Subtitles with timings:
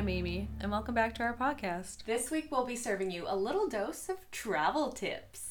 [0.00, 2.04] I'm Amy, and welcome back to our podcast.
[2.06, 5.50] This week we'll be serving you a little dose of travel tips.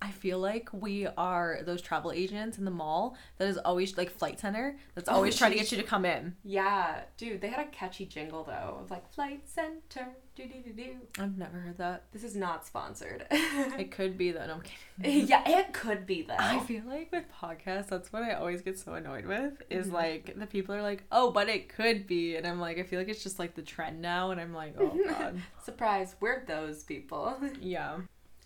[0.00, 4.08] I feel like we are those travel agents in the mall that is always like
[4.12, 6.36] Flight Centre that's Oh, always trying to get you to come in.
[6.44, 10.10] yeah, dude, they had a catchy jingle though of like Flight Centre.
[10.34, 10.96] Do do do do.
[11.18, 12.04] I've never heard that.
[12.10, 13.26] This is not sponsored.
[13.78, 14.46] It could be though.
[14.46, 15.26] No, I'm kidding.
[15.28, 16.36] yeah, it could be though.
[16.38, 19.62] I feel like with podcasts, that's what I always get so annoyed with.
[19.68, 19.92] Is Mhm.
[19.92, 22.98] like the people are like, "Oh, but it could be," and I'm like, I feel
[22.98, 26.82] like it's just like the trend now, and I'm like, "Oh god." Surprise, we're those
[26.84, 27.36] people.
[27.60, 27.98] yeah.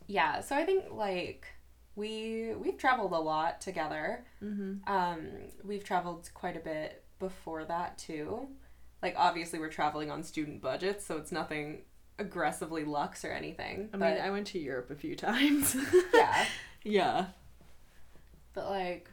[0.09, 1.47] yeah, so I think like
[1.95, 4.25] we we've traveled a lot together.
[4.43, 4.93] Mm-hmm.
[4.93, 5.29] Um,
[5.65, 8.49] we've traveled quite a bit before that too.
[9.03, 11.83] Like obviously we're traveling on student budgets, so it's nothing
[12.19, 13.91] aggressively luxe or anything.
[13.93, 15.77] I but mean, I went to Europe a few times.
[16.15, 16.47] yeah,
[16.85, 17.27] yeah.
[18.55, 19.11] but like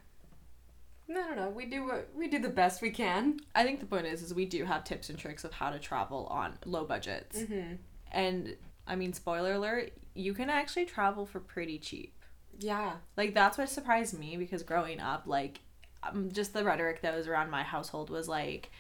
[1.10, 1.50] I don't know.
[1.50, 3.40] We do what we do the best we can.
[3.54, 5.80] I think the point is, is we do have tips and tricks of how to
[5.80, 7.40] travel on low budgets.
[7.40, 7.76] Mm-hmm.
[8.12, 8.56] And
[8.88, 12.14] I mean, spoiler alert, you can actually travel for pretty cheap.
[12.58, 12.94] Yeah.
[13.18, 15.60] Like that's what surprised me because growing up, like
[16.04, 18.72] um, just the rhetoric that was around my household was like,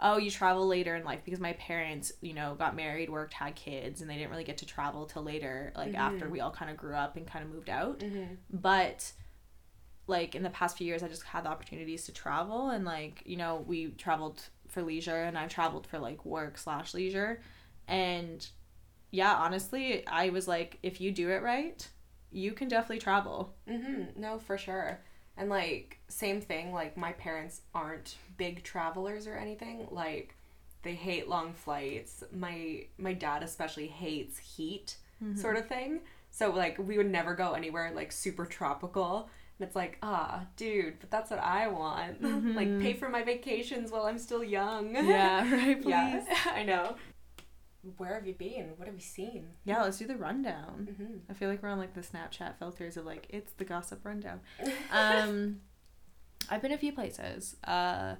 [0.00, 3.54] oh, you travel later in life because my parents, you know, got married, worked, had
[3.56, 6.30] kids, and they didn't really get to travel till later, like after Mhm.
[6.30, 7.98] we all kind of grew up and kind of moved out.
[8.00, 8.34] Mm-hmm.
[8.50, 9.12] But
[10.06, 13.22] like in the past few years, I just had the opportunities to travel, and like
[13.26, 17.40] you know, we traveled for leisure, and I've traveled for like work slash leisure,
[17.86, 18.46] and
[19.10, 21.88] yeah, honestly, I was like, if you do it right,
[22.30, 23.54] you can definitely travel.
[23.68, 24.20] Mm-hmm.
[24.20, 25.00] No, for sure.
[25.38, 26.72] And like same thing.
[26.72, 29.86] Like my parents aren't big travelers or anything.
[29.90, 30.34] Like
[30.82, 32.24] they hate long flights.
[32.32, 34.96] My my dad especially hates heat,
[35.36, 36.00] sort of thing.
[36.30, 39.30] So like we would never go anywhere like super tropical.
[39.58, 42.22] And it's like, ah, dude, but that's what I want.
[42.56, 44.94] like pay for my vacations while I'm still young.
[44.94, 45.88] Yeah, right, please.
[45.90, 46.96] yeah, I know.
[47.96, 48.72] Where have you been?
[48.76, 49.48] What have you seen?
[49.64, 50.88] Yeah, let's do the rundown.
[50.90, 51.30] Mm-hmm.
[51.30, 54.40] I feel like we're on like the Snapchat filters of like it's the gossip rundown.
[54.92, 55.60] Um,
[56.50, 57.56] I've been a few places.
[57.64, 58.14] Uh,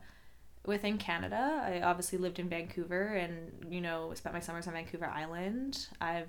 [0.67, 5.07] within Canada, I obviously lived in Vancouver and you know spent my summers on Vancouver
[5.07, 5.89] Island.
[6.01, 6.29] I've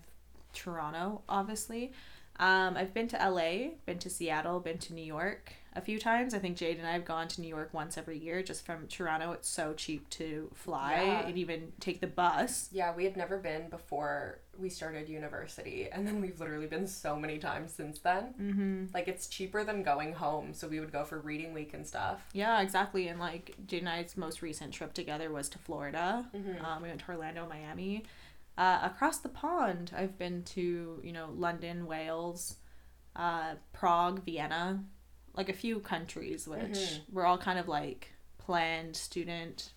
[0.53, 1.91] Toronto, obviously.
[2.39, 6.33] Um, I've been to LA, been to Seattle, been to New York a few times.
[6.33, 8.41] I think Jade and I have gone to New York once every year.
[8.41, 11.27] Just from Toronto, it's so cheap to fly Yeah.
[11.27, 12.69] and even take the bus.
[12.71, 17.15] Yeah, we had never been before we started university, and then we've literally been so
[17.17, 18.33] many times since then.
[18.39, 18.85] Mm-hmm.
[18.93, 22.21] Like, it's cheaper than going home, so we would go for reading week and stuff.
[22.33, 23.07] Yeah, exactly.
[23.09, 26.25] And like Jade and I's most recent trip together was to Florida.
[26.33, 26.63] Mhm.
[26.63, 28.05] Um, we went to Orlando, Miami.
[28.59, 32.57] Uh, across the pond, I've been to you know London, Wales,
[33.15, 34.83] uh, Prague, Vienna,
[35.33, 37.13] like a few countries, which Mhm.
[37.13, 39.71] were all kind of like planned student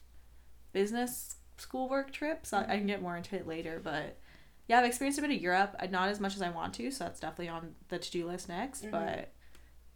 [0.72, 2.52] business schoolwork trips.
[2.52, 4.18] I, I can get more into it later, but
[4.66, 5.76] yeah, I've experienced a bit of Europe.
[5.90, 8.48] Not as much as I want to, so that's definitely on the to do list
[8.48, 8.84] next.
[8.84, 8.90] Mhm.
[8.90, 9.32] But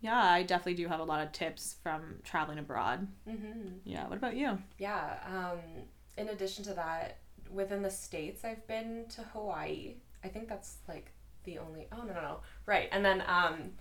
[0.01, 3.09] yeah, I definitely do have a lot of tips from traveling abroad.
[3.27, 3.79] Mm-hmm.
[3.83, 4.07] Yeah.
[4.07, 4.63] What about you?
[4.79, 5.59] Yeah, um,
[6.17, 7.17] in addition to that,
[7.57, 9.97] within the States, I've been to Hawaii.
[10.23, 11.11] I think that's like
[11.45, 11.89] the only.
[11.93, 12.41] Oh, no, no, no.
[12.67, 12.89] Right.
[12.93, 13.73] And then, um,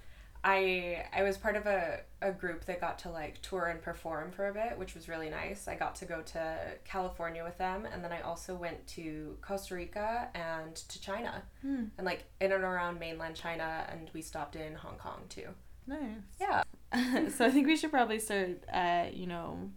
[0.43, 4.31] I I was part of a, a group that got to like tour and perform
[4.31, 5.67] for a bit, which was really nice.
[5.67, 9.73] I got to go to California with them, and then I also went to Costa
[9.73, 11.85] Rica and to China, Hmm.
[11.97, 15.47] and like in and around mainland China, and we stopped in Hong Kong too.
[15.87, 15.99] Nice.
[16.39, 16.61] Yeah.
[17.29, 19.71] so I think we should probably start at you know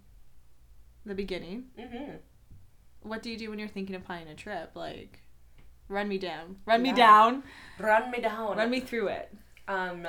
[1.07, 1.69] the beginning.
[1.79, 2.17] Mm-hmm.
[3.03, 4.73] What do you do when you're thinking of planning a trip?
[4.75, 5.21] Like,
[5.89, 6.57] run me down.
[6.67, 7.43] Run me down.
[7.79, 8.57] Run me down.
[8.57, 9.35] Run me through it.
[9.67, 10.07] Um,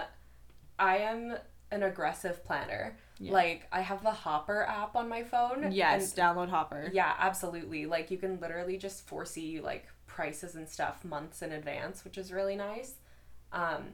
[0.78, 1.38] I am
[1.72, 2.98] an aggressive planner.
[3.20, 3.34] Yeah.
[3.34, 5.72] Like I have the Hopper app on my phone.
[5.72, 6.90] Yes, download Hopper.
[6.94, 7.86] yeah, absolutely.
[7.86, 12.32] Like you can literally just foresee like prices and stuff months in advance, which is
[12.32, 12.94] really nice.
[13.52, 13.88] Um,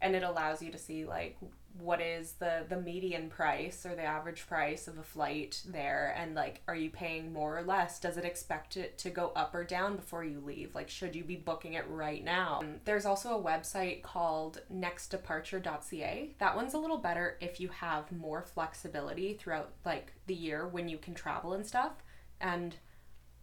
[0.00, 1.36] and it allows you to see like
[1.78, 6.14] what is the the median price or the average price of a flight there?
[6.16, 7.98] And like are you paying more or less?
[8.00, 10.74] Does it expect it to go up or down before you leave?
[10.74, 12.60] Like should you be booking it right now?
[12.60, 18.10] Um, there's also a website called nextdeparture.ca that one's a little better if you have
[18.12, 21.92] more flexibility throughout like the year when you can travel and stuff.
[22.40, 22.76] And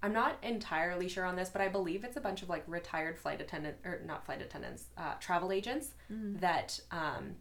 [0.03, 3.17] I'm not entirely sure on this, but I believe it's a bunch of like retired
[3.17, 5.91] flight attendant or not flight attendants, uh, travel agents
[6.39, 7.35] that um,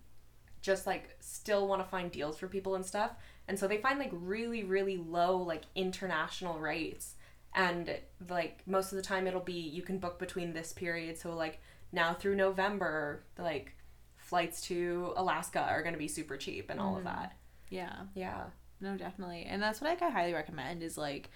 [0.67, 3.13] just like still want to find deals for people and stuff.
[3.47, 7.15] And so they find like really, really low like international rates.
[7.55, 7.97] And
[8.29, 11.17] like most of the time it'll be you can book between this period.
[11.17, 11.61] So like
[11.93, 13.75] now through November, like
[14.17, 17.37] flights to Alaska are going to be super cheap and all of that.
[17.71, 17.95] Yeah.
[18.17, 18.47] Yeah.
[18.81, 19.47] No, definitely.
[19.49, 21.31] And that's what like, I highly recommend is like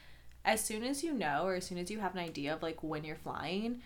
[0.44, 2.82] as soon as you know or as soon as you have an idea of like
[2.82, 3.80] when you're flying,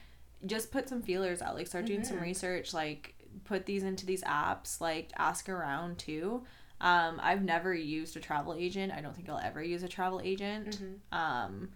[0.47, 1.55] just put some feelers out.
[1.55, 2.23] Like start doing some Mhm.
[2.23, 3.14] research, like
[3.45, 6.45] put these into these apps, like ask around too.
[6.81, 8.93] Um, I've never used a travel agent.
[8.93, 10.81] I don't think I'll ever use a travel agent.
[10.81, 11.17] Mhm.
[11.17, 11.71] Um,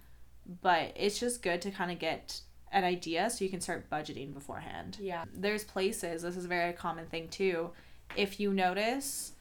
[0.61, 2.41] but it's just good to kind of get
[2.71, 4.97] an idea so you can start budgeting beforehand.
[4.99, 5.25] Yeah.
[5.33, 7.71] There's places, this is a very common thing too.
[8.15, 9.33] If you notice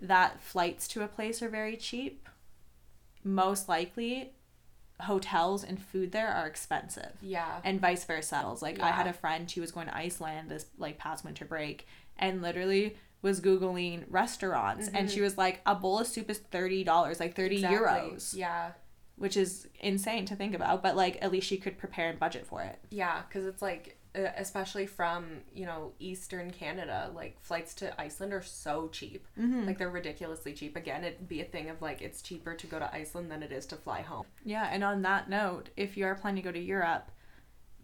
[0.00, 2.28] that flights to a place are very cheap,
[3.24, 4.32] most likely
[5.02, 7.12] hotels and food there are expensive.
[7.20, 7.60] Yeah.
[7.64, 8.42] And vice versa.
[8.60, 11.86] Like I had a friend, she was going to Iceland this like past winter break
[12.16, 15.24] and literally was googling restaurants and she mm-hmm.
[15.24, 17.78] was like a bowl of soup is $30 like 30 Exactly.
[17.78, 18.72] euros Yeah.
[19.16, 22.44] which is insane to think about but like at least she could prepare and budget
[22.46, 25.24] for it Yeah, because it's like, Uh, especially from,
[25.54, 29.26] you know, Eastern Canada, like flights to Iceland are so cheap.
[29.40, 29.66] Mm-hmm.
[29.66, 30.76] Like they're ridiculously cheap.
[30.76, 33.52] Again, it'd be a thing of like, it's cheaper to go to Iceland than it
[33.52, 34.26] is to fly home.
[34.44, 37.10] yeah and on that note if you are planning to go to europe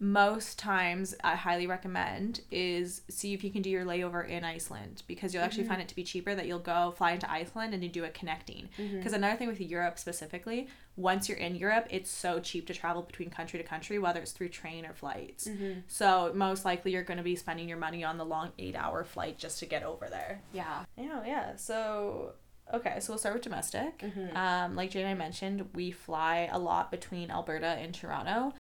[0.01, 5.03] most times i highly recommend is see if you can do your layover in iceland
[5.07, 5.71] because you'll actually mm-hmm.
[5.71, 8.09] find it to be cheaper that you'll go fly into iceland and you do a
[8.09, 8.97] connecting mm-hmm.
[8.97, 10.67] because another thing with europe specifically
[10.99, 14.31] once you're in europe it's so cheap to travel between country to country whether it's
[14.33, 15.47] through train or flights
[15.87, 19.03] so most likely you're going to be spending your money on the long eight hour
[19.03, 20.83] flight just to get over there Yeah.
[20.97, 21.55] Yeah, yeah.
[21.55, 22.33] So,
[22.73, 23.99] okay, so we'll start with domestic.
[23.99, 24.35] Mhm.
[24.35, 28.53] Um, like Jay and I mentioned, we fly a lot between Alberta and Toronto.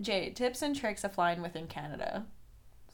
[0.00, 2.26] Jay, tips and tricks of flying within Canada,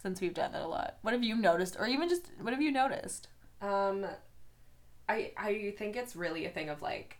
[0.03, 0.99] since we've done that a lot.
[1.03, 3.29] What have you noticed, or even just what have you noticed?
[3.63, 4.05] Um,
[5.09, 7.17] I I think it's really a thing of like,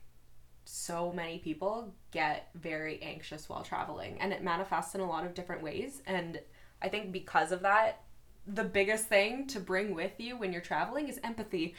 [0.71, 5.35] so many people get very anxious while traveling, and it manifests in a lot of
[5.35, 6.03] different ways.
[6.07, 6.41] And
[6.81, 8.03] I think because of that,
[8.47, 11.75] the biggest thing to bring with you when you're traveling is empathy.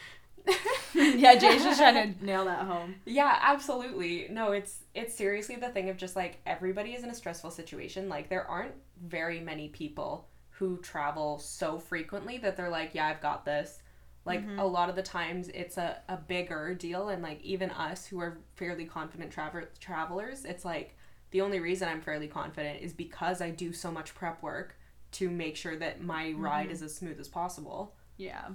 [0.93, 2.95] yeah, Jay's just trying to nail that home.
[3.05, 4.27] Yeah, absolutely.
[4.29, 8.09] No, it's it's seriously the thing of just like everybody is in a stressful situation.
[8.09, 8.73] Like there aren't
[9.05, 13.81] very many people who travel so frequently that they're like, yeah, I've got this.
[14.25, 18.05] Like a lot of the times it's a, a bigger deal and like even us
[18.05, 20.95] who are fairly confident travel travelers, it's like
[21.31, 24.77] the only reason I'm fairly confident is because I do so much prep work
[25.13, 27.95] to make sure that my ride is as smooth as possible.
[28.17, 28.49] Yeah,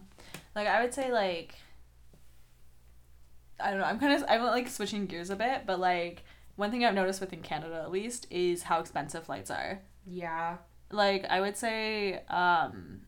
[0.55, 1.57] like I would say like.
[3.59, 3.87] I don't know.
[3.87, 6.25] I'm kind of I'm like switching gears a bit, but like
[6.57, 9.81] one thing I've noticed within Canada at least is how expensive flights are.
[10.07, 10.59] Yeah.
[10.93, 13.01] like i would say um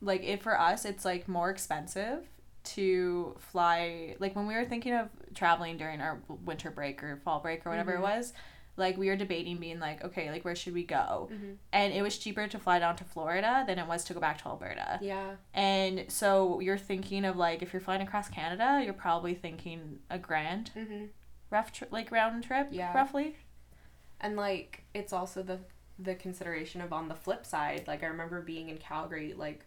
[0.00, 2.26] like if for us it's like more expensive
[2.62, 7.40] to fly like when we were thinking of traveling during our winter break or fall
[7.40, 7.98] break or whatever Mhm.
[7.98, 8.32] it was
[8.76, 11.56] like we were debating being like okay like where should we go Mhm.
[11.72, 14.38] and it was cheaper to fly down to florida than it was to go back
[14.42, 15.36] to alberta Yeah.
[15.54, 20.18] and so you're thinking of like if you're flying across canada you're probably thinking a
[20.18, 21.06] grand Mm-hmm.
[21.50, 22.92] rough tri- like round trip Yeah.
[22.94, 23.36] roughly
[24.20, 25.60] And like it's also the
[25.98, 29.66] the consideration of on the flip side, like I remember being in Calgary, like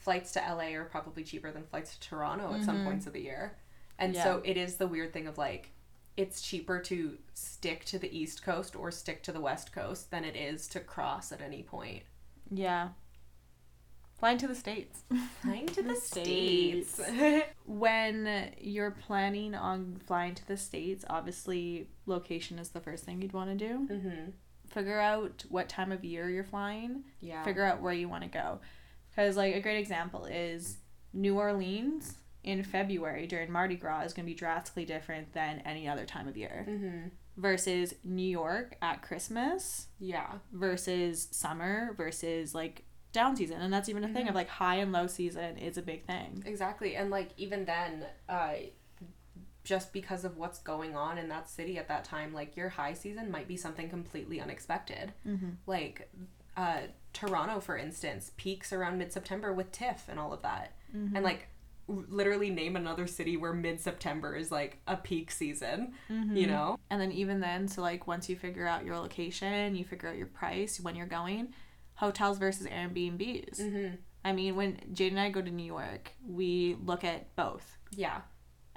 [0.00, 2.84] flights to LA are probably cheaper than flights to Toronto at some Mhm.
[2.84, 3.56] points of the year.
[3.98, 4.24] And Yeah.
[4.24, 5.70] so it is the weird thing of like
[6.16, 10.24] it's cheaper to stick to the east coast or stick to the west coast than
[10.24, 12.02] it is to cross at any point.
[12.50, 12.88] yeah
[14.18, 15.02] flying to the states
[15.40, 17.00] Flying to The the states.
[17.64, 23.32] when you're planning on flying to the states obviously location is the first thing you'd
[23.32, 24.32] want to do mhm.
[24.68, 27.42] figure out what time of year you're flying Yeah.
[27.44, 28.60] figure out where you want to go
[29.10, 30.78] because like a great example is
[31.12, 32.14] new orleans
[32.44, 36.26] in february during mardi gras is going to be drastically different than any other time
[36.28, 37.10] of year mhm.
[37.36, 40.34] versus new york at christmas Yeah.
[40.52, 44.30] versus summer versus like down season and that's even a thing Mhm.
[44.30, 46.94] of like high and low season is a big thing Exactly.
[46.94, 48.54] And like even then, uh
[49.64, 52.94] just because of what's going on in that city at that time, like your high
[52.94, 55.12] season might be something completely unexpected.
[55.26, 55.50] mm-hmm.
[55.66, 56.08] Like
[56.60, 56.80] uh
[57.12, 60.76] Toronto for instance peaks around mid-September with TIFF and all of that.
[60.94, 61.16] Mm-hmm.
[61.16, 61.48] And like
[61.88, 66.78] literally name another city where mid-September is like a peak season, you know?
[66.88, 70.16] And then even then, so like once you figure out your location, you figure out
[70.16, 71.52] your price when you're going,
[71.94, 73.60] hotels versus Airbnbs.
[73.60, 73.98] Mhm.
[74.24, 77.78] I mean, when Jade and I go to New York, we look at both.
[77.90, 78.20] Yeah.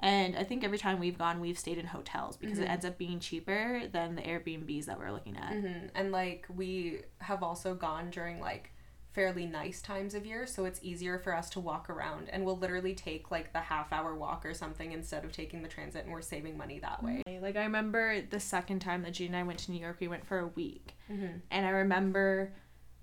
[0.00, 2.70] And I think every time we've gone, we've stayed in hotels because it Mhm.
[2.70, 5.52] ends up being cheaper than the Airbnbs that we're looking at.
[5.54, 8.70] hmm And like we have also gone during like
[9.12, 12.58] fairly nice times of year, so it's easier for us to walk around, and we'll
[12.58, 16.12] literally take like the half hour walk or something instead of taking the transit, and
[16.12, 17.22] we're saving money that way.
[17.40, 20.08] Like I remember the second time that Jade and I went to New York, we
[20.08, 20.96] went for a week.
[21.08, 21.38] Mm-hmm.
[21.52, 22.52] And I remember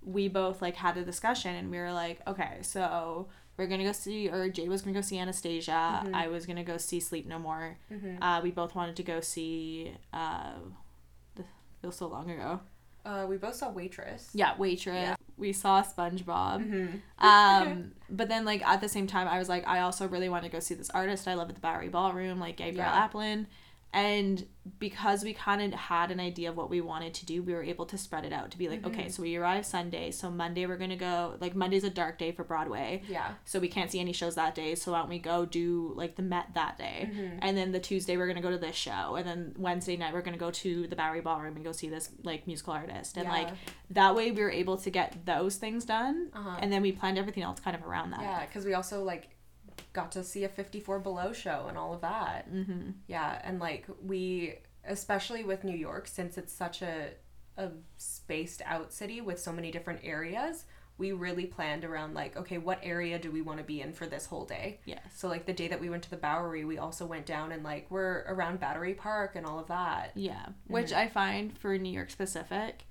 [0.04, 3.28] we both like had a discussion and we were like, okay, so
[3.58, 6.04] we're gonna go see or Jade was gonna go see Anastasia.
[6.06, 6.14] Mhm.
[6.14, 7.78] I was gonna go see Sleep No More.
[7.92, 8.22] Mm-hmm.
[8.24, 10.54] Uh, we both wanted to go see uh,
[11.82, 12.60] Feels so long ago.
[13.04, 14.30] Uh, we both saw Waitress.
[14.34, 14.86] Yeah, Waitress.
[14.94, 15.16] Yeah.
[15.36, 16.64] We saw SpongeBob.
[16.64, 16.98] Mm-hmm.
[17.26, 20.44] um, but then like at the same time, I was like, I also really want
[20.44, 23.08] to go see this artist I love at the Bowery Ballroom, like Gabrielle Yeah.
[23.10, 23.48] Aplin.
[23.94, 24.46] And
[24.80, 27.64] because we kind of had an idea of what we wanted to do, we were
[27.64, 30.66] able to spread it out to be like, okay, so we arrive Sunday, so Monday
[30.66, 31.36] we're gonna go.
[31.42, 33.32] Like Monday's a dark day for Broadway, Yeah.
[33.44, 34.76] so we can't see any shows that day.
[34.76, 37.10] So why don't we go do like the Met that day?
[37.12, 37.40] Mm-hmm.
[37.42, 40.22] And then the Tuesday we're gonna go to this show, and then Wednesday night we're
[40.22, 43.18] gonna go to the Bowery Ballroom and go see this like musical artist.
[43.18, 43.50] And like
[43.90, 46.58] that way we were able to get those things done, Uh-huh.
[46.62, 48.22] and then we planned everything else kind of around that.
[48.22, 49.30] Yeah, because we also like
[49.94, 52.52] got to see a 54 Below show and all of that.
[52.52, 52.92] Mm-hmm.
[53.08, 54.56] Yeah, and like we,
[54.86, 57.10] especially with New York, since it's such a
[57.58, 60.66] a spaced out city with so many different areas,
[60.98, 64.06] we really planned around like, okay, what area do we want to be in for
[64.06, 64.80] this whole day?
[64.86, 67.52] yeah So like the day that we went to the Bowery, we also went down
[67.52, 70.12] and like we're around Battery Park and all of that.
[70.16, 70.46] Yeah.
[70.68, 72.86] Which I find for New York specific,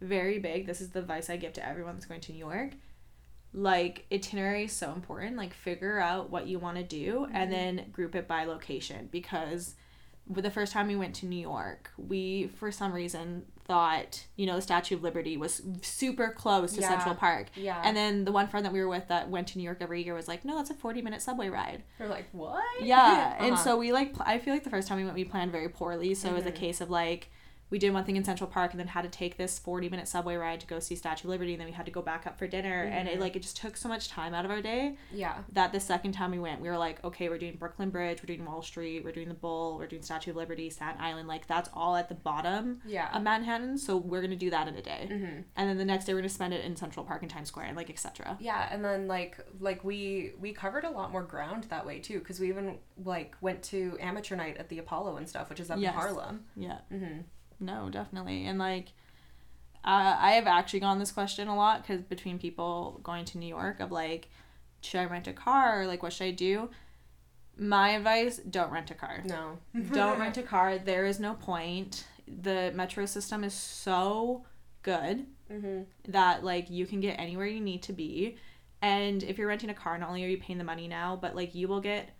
[0.00, 0.66] very big.
[0.66, 2.70] This is the advice I give to everyone that's going to New York.
[3.52, 5.36] Like itinerary is so important.
[5.36, 9.74] Like figure out what you want to do and then group it by location because
[10.28, 14.56] the first time we went to New York, we for some reason thought, you know,
[14.56, 16.88] the Statue of Liberty was super close to Yeah.
[16.88, 17.46] Central Park.
[17.54, 17.80] Yeah.
[17.84, 20.02] And then the one friend that we were with that went to New York every
[20.04, 22.62] year was like, "No, that's a 40-minute subway ride." We're like, what?
[22.82, 23.62] Yeah, and Uh-huh.
[23.64, 24.14] so we like.
[24.14, 26.14] Pl- I feel like the first time we went, we planned very poorly.
[26.14, 26.58] So it was a Mm-hmm.
[26.60, 27.30] case of like,
[27.68, 30.06] we did one thing in Central Park and then had to take this forty minute
[30.08, 32.26] subway ride to go see Statue of Liberty, and then we had to go back
[32.26, 33.18] up for dinner, and Mm-hmm.
[33.18, 35.38] it like it just took so much time out of our day yeah.
[35.52, 38.34] that the second time we went, we were like, okay, we're doing Brooklyn Bridge, we're
[38.34, 41.46] doing Wall Street, we're doing the Bull, we're doing Statue of Liberty, Staten Island, like
[41.46, 43.14] that's all at the bottom Yeah.
[43.16, 43.78] of Manhattan.
[43.78, 45.44] So we're gonna do that in a day, Mhm.
[45.56, 47.66] and then the next day we're gonna spend it in Central Park and Times Square
[47.66, 48.36] and like etc.
[48.40, 52.18] Yeah, and then like like we we covered a lot more ground that way too,
[52.20, 55.70] because we even like went to amateur night at the Apollo and stuff, which is
[55.70, 55.92] up Yes.
[55.94, 56.44] in Harlem.
[56.54, 56.78] Yeah.
[56.92, 57.20] Mm-hmm.
[57.60, 58.46] No, definitely.
[58.46, 58.92] And like,
[59.84, 63.48] uh, I have actually gotten this question a lot because between people going to New
[63.48, 64.28] York of like,
[64.80, 66.70] should I rent a car or like what should I do?
[67.58, 69.22] My advice: don't rent a car.
[69.24, 69.58] No.
[69.92, 70.78] don't rent a car.
[70.78, 72.04] There is no point.
[72.28, 74.44] The metro system is so
[74.82, 75.82] good Mm-hmm.
[76.10, 78.36] that like you can get anywhere you need to be.
[78.82, 81.36] And if you're renting a car, not only are you paying the money now, but
[81.36, 82.10] like you will get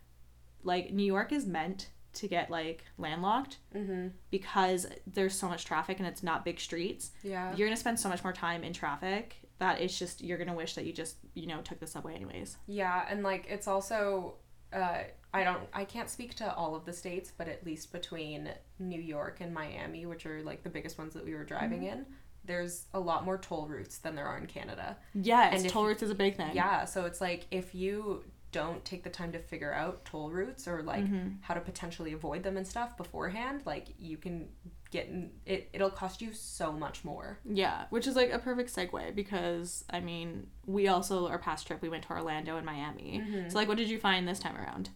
[0.62, 4.08] like New York is meant to get like landlocked Mm-hmm.
[4.30, 7.11] because there's so much traffic and it's not big streets.
[7.23, 7.54] Yeah.
[7.56, 10.75] You're gonna spend so much more time in traffic that it's just you're gonna wish
[10.75, 12.56] that you just you know took the subway anyways.
[12.66, 14.35] Yeah, and like it's also
[14.73, 14.99] uh
[15.32, 19.00] I don't I can't speak to all of the states, but at least between New
[19.00, 21.99] York and Miami, which are like the biggest ones that we were driving Mm-hmm.
[21.99, 22.06] in,
[22.44, 24.96] there's a lot more toll routes than there are in Canada.
[25.14, 26.52] Yes, And if toll routes is a big thing.
[26.54, 30.67] Yeah, so it's like if you don't take the time to figure out toll routes
[30.67, 31.29] or like Mm-hmm.
[31.43, 34.49] how to potentially avoid them and stuff beforehand, like you can
[34.91, 37.38] get in, it it'll cost you so much more.
[37.45, 41.83] Yeah, which is like a perfect segue because I mean we also our past trip
[41.83, 43.23] we went to Orlando and Miami.
[43.25, 43.49] Mm-hmm.
[43.50, 44.91] So like, what did you find this time around?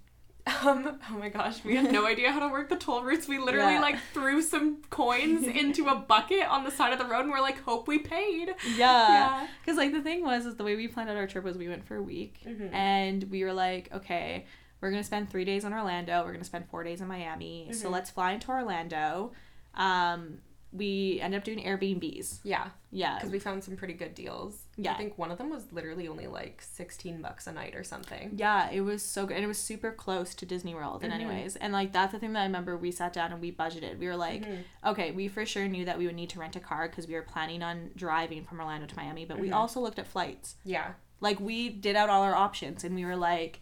[0.46, 3.28] Um, oh my gosh, we had no idea how to work the toll routes.
[3.28, 3.80] We literally Yeah.
[3.80, 7.40] like threw some coins into a bucket on the side of the road and we're
[7.40, 8.54] like, hope we paid.
[8.76, 11.56] Yeah, because like the thing was is the way we planned out our trip was
[11.58, 12.72] we went for a week Mhm.
[12.72, 14.46] and we were like, okay,
[14.80, 16.24] we're gonna spend three days in Orlando.
[16.24, 17.70] We're gonna spend four days in Miami.
[17.72, 17.92] So Mhm.
[17.92, 19.32] let's fly into Orlando.
[19.74, 20.38] Um,
[20.72, 22.38] we ended up doing Airbnbs.
[22.44, 24.62] Yeah, Yeah, because we found some pretty good deals.
[24.76, 24.92] Yeah.
[24.92, 28.34] I think one of them was literally only like 16 bucks a night or something.
[28.36, 29.36] Yeah, it was so good.
[29.36, 31.16] And it was super close to Disney World, and Mhm.
[31.16, 31.56] anyways.
[31.56, 33.98] And like, that's the thing that I remember we sat down and we budgeted.
[33.98, 34.62] We were like, Mhm.
[34.86, 37.14] okay, we for sure knew that we would need to rent a car because we
[37.14, 39.54] were planning on driving from Orlando to Miami, but we Mhm.
[39.54, 40.54] also looked at flights.
[40.64, 40.92] Yeah.
[41.20, 43.60] Like, we did out all our options, and we were like,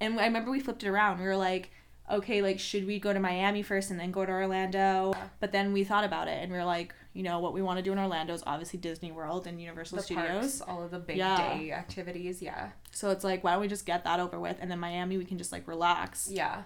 [0.00, 1.20] and I remember we flipped it around.
[1.20, 1.70] We were like,
[2.12, 5.14] okay, like, should we go to Miami first and then go to Orlando?
[5.40, 7.78] But then we thought about it, and we were like, you know, what we want
[7.78, 10.28] to do in Orlando is obviously Disney World and Universal The Studios.
[10.28, 11.36] parks, all of the big Yeah.
[11.58, 12.40] day activities.
[12.40, 12.70] Yeah.
[12.90, 15.24] So it's like, why don't we just get that over with, and then Miami we
[15.24, 16.62] can just like relax Yeah.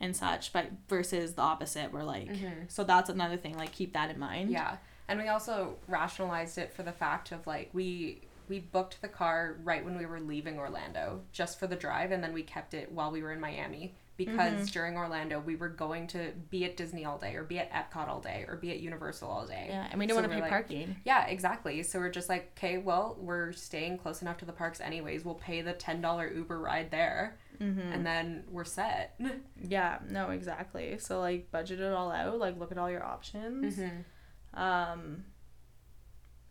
[0.00, 0.52] and such.
[0.52, 2.70] But versus the opposite, we're like, Mhm.
[2.70, 3.56] so that's another thing.
[3.56, 4.50] Like, keep that in mind.
[4.50, 4.76] Yeah.
[5.08, 9.56] And we also rationalized it for the fact of like we we booked the car
[9.62, 12.90] right when we were leaving Orlando just for the drive and then we kept it
[12.92, 17.04] while we were in Miami because during Orlando we were going to be at Disney
[17.04, 19.66] all day or be at Epcot all day or be at Universal all day.
[19.68, 20.96] Yeah, and we don't So want to pay like- parking.
[21.04, 21.82] Yeah, exactly.
[21.82, 25.24] So we're just like, okay, well, we're staying close enough to the parks anyways.
[25.24, 27.92] We'll pay the $10 Uber ride there Mm-hmm.
[27.92, 29.20] and then we're set.
[29.62, 30.98] Yeah, no, exactly.
[30.98, 33.76] So like budget it all out, like look at all your options.
[33.76, 34.60] Mm-hmm.
[34.60, 35.24] Um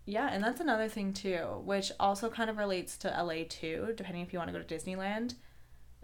[0.05, 4.23] Yeah, and that's another thing too, which also kind of relates to LA too, depending
[4.23, 5.35] if you want to go to Disneyland.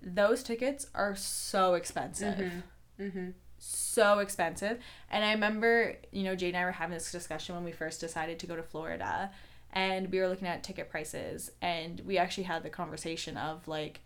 [0.01, 2.51] Those tickets are so expensive.
[2.99, 3.29] Mm-hmm.
[3.59, 4.79] so expensive.
[5.09, 7.99] And I remember, you know, Jade and I were having this discussion when we first
[8.01, 9.31] decided to go to Florida
[9.73, 14.01] and we were looking at ticket prices and we actually had the conversation of like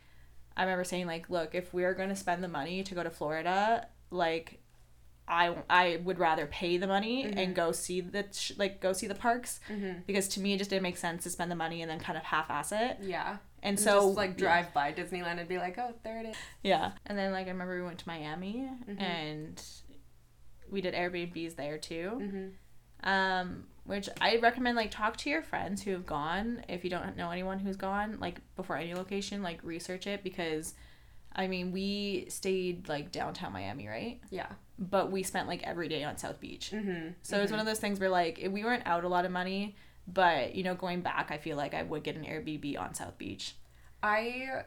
[0.58, 3.10] I remember saying like, look, if we're going to spend the money to go to
[3.10, 4.60] Florida, like
[5.28, 7.38] I, I would rather pay the money Mm-hmm.
[7.38, 9.60] and go see the sh- like go see the parks
[10.08, 12.18] because to me it just didn't make sense to spend the money and then kind
[12.18, 12.98] of half-ass it.
[13.02, 13.38] Yeah.
[13.64, 16.36] And And so just like drive by Disneyland and be like, oh, there it is.
[16.64, 16.92] yeah.
[17.06, 19.02] And then like I remember we went to Miami Mm-hmm.
[19.02, 19.62] and
[20.72, 22.12] we did Airbnbs there too.
[22.22, 23.10] Mm-hmm.
[23.10, 26.64] Um, which I recommend like talk to your friends who have gone.
[26.70, 30.76] If you don't know anyone who's gone, like before any location, like research it because
[31.36, 34.22] I mean we stayed like downtown Miami, right?
[34.30, 34.48] Yeah.
[34.78, 36.72] But we spent like every day on South Beach.
[36.74, 37.10] Mm-hmm.
[37.24, 39.26] So it was one of those things where like if we weren't out a lot
[39.26, 39.76] of money,
[40.08, 43.18] but you know, going back I feel like I would get an Airbnb on South
[43.18, 43.56] Beach.
[44.04, 44.64] I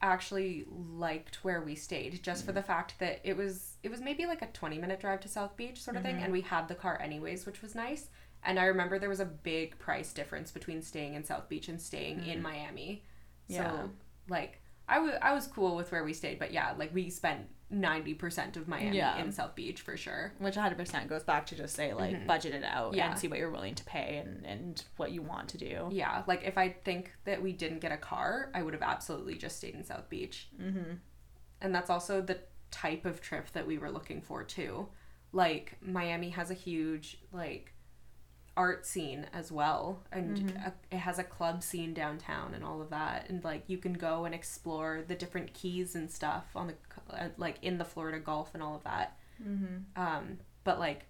[0.00, 2.46] actually liked where we stayed just Mm.
[2.46, 5.28] for the fact that it was it was maybe like a 20 minute drive to
[5.28, 6.24] South Beach sort of thing Mm-hmm.
[6.24, 8.08] and we had the car anyways which was nice
[8.42, 11.80] and I remember there was a big price difference between staying in South Beach and
[11.80, 13.04] staying in Miami.
[13.46, 13.70] Yeah.
[13.70, 13.90] so
[14.28, 17.42] like I wa- I was cool with where we stayed but yeah like we spent
[17.72, 19.16] 90% of Miami Yeah.
[19.18, 22.64] in South Beach for sure Which 100% goes back to just say like budget it
[22.64, 22.94] out Mm-hmm.
[22.98, 23.10] Yeah.
[23.10, 25.88] and see what you're willing to pay and, and what you want to do.
[25.90, 29.36] yeah like if I think that we didn't get a car I would have absolutely
[29.36, 30.94] just stayed in South Beach Mm-hmm.
[31.62, 32.38] and that's also the
[32.70, 34.88] type of trip that we were looking for too
[35.32, 37.72] like miami has a huge like
[38.56, 42.90] art scene as well and a, it has a club scene downtown and all of
[42.90, 46.74] that and like you can go and explore the different keys and stuff on the
[47.14, 50.00] uh, like in the florida gulf and all of that Mm-hmm.
[50.00, 51.06] um but like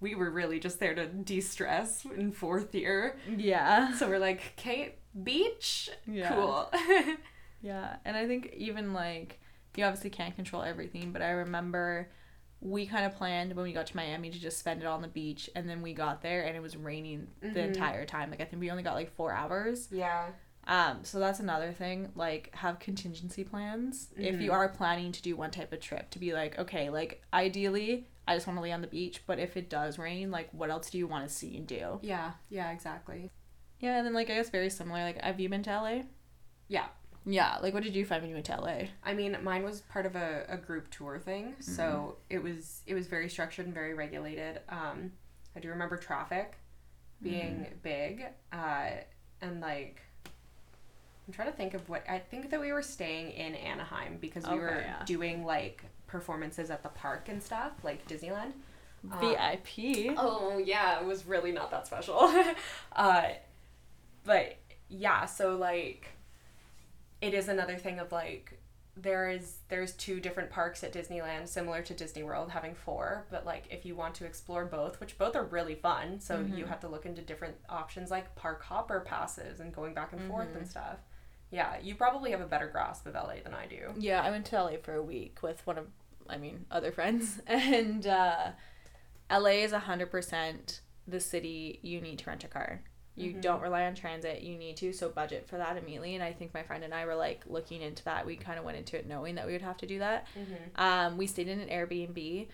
[0.00, 3.92] we were really just there to de-stress in fourth year Yeah.
[3.94, 6.34] so we're like okay beach Yeah.
[6.34, 6.70] cool
[7.62, 7.96] Yeah.
[8.04, 9.40] And I think even like,
[9.76, 12.10] you obviously can't control everything, but I remember
[12.60, 15.08] we kind of planned when we got to Miami to just spend it on the
[15.08, 15.48] beach.
[15.54, 17.66] And then we got there and it was raining the Mhm.
[17.66, 18.30] entire time.
[18.30, 19.88] Like, I think we only got like four hours.
[19.90, 20.30] yeah
[20.68, 22.10] Um, so that's another thing.
[22.16, 24.54] Like, have contingency plans if you Mhm.
[24.54, 26.10] are planning to do one type of trip.
[26.10, 29.22] To be like, okay, like ideally, I just want to lay on the beach.
[29.26, 32.00] But if it does rain, like, what else do you want to see and do?
[32.02, 33.30] yeah yeah exactly
[33.78, 35.02] Yeah, and then like I guess very similar.
[35.04, 36.02] Like, have you been to LA?
[36.68, 36.88] yeah
[37.26, 37.58] Yeah.
[37.60, 38.86] Like, what did you find when you went to LA?
[39.04, 42.94] I mean, mine was part of a, a group tour thing, so it was it
[42.94, 44.60] was very structured and very regulated.
[44.68, 45.12] Um,
[45.56, 46.56] I do remember traffic
[47.22, 48.90] being big, uh,
[49.40, 50.00] and like
[51.26, 54.44] I'm trying to think of what I think that we were staying in Anaheim because
[54.44, 55.02] we Okay, were yeah.
[55.04, 58.52] doing like performances at the park and stuff, like Disneyland.
[59.10, 60.14] Um, VIP.
[60.16, 62.32] Oh yeah, it was really not that special.
[62.96, 63.22] uh,
[64.24, 64.56] but
[64.88, 66.08] yeah, so like,
[67.26, 68.60] it is another thing of like,
[68.96, 73.26] there is there's two different parks at Disneyland, similar to Disney World, having four.
[73.30, 76.64] But like, if you want to explore both, which both are really fun, so you
[76.64, 80.48] have to look into different options like park hopper passes and going back and forth
[80.56, 80.96] and stuff.
[81.50, 83.92] Yeah, you probably have a better grasp of LA than I do.
[83.98, 85.86] Yeah, I went to LA for a week with one of,
[86.28, 88.52] I mean, other friends, and uh,
[89.30, 92.82] LA is hundred percent the city you need to rent a car.
[93.16, 94.42] You don't rely on transit.
[94.42, 96.14] You need to, so budget for that immediately.
[96.14, 98.26] And I think my friend and I were like looking into that.
[98.26, 100.26] We kind of went into it knowing that we would have to do that.
[100.76, 102.48] Um, we stayed in an Airbnb,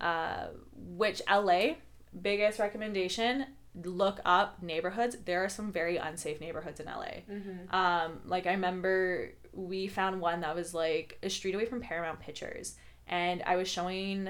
[0.00, 0.46] uh,
[0.76, 1.74] which LA
[2.20, 3.46] biggest recommendation.
[3.74, 5.16] Look up neighborhoods.
[5.24, 7.22] There are some very unsafe neighborhoods in LA.
[7.70, 12.20] Um, like I remember we found one that was like a street away from Paramount
[12.20, 14.28] Pictures, and I was showing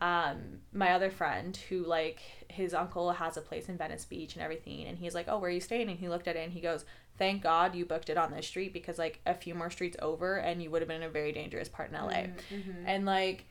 [0.00, 4.42] um my other friend who like his uncle has a place in Venice Beach and
[4.42, 6.52] everything, and he's like, "Oh, where are you staying?" And he looked at it and
[6.52, 6.84] he goes,
[7.18, 10.36] "Thank God you booked it on this street because like a few more streets over,
[10.36, 12.26] and you would have been in a very dangerous part in LA."
[12.86, 13.46] And like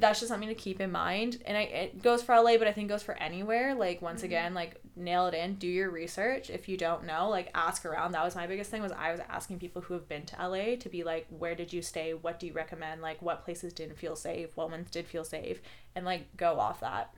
[0.00, 1.42] that's just something to keep in mind.
[1.46, 3.74] And I, it goes for la but i think it goes for anywhere.
[3.74, 6.50] Like once again like nail it in do your research.
[6.50, 8.12] If you don't know like ask around.
[8.12, 10.76] That was my biggest thing was i was asking people who have been to la
[10.76, 12.14] to be like where did you stay?
[12.14, 13.02] What do you recommend?
[13.02, 14.56] Like what places didn't feel safe?
[14.56, 15.60] What ones did feel safe?
[15.94, 17.12] And like go off that.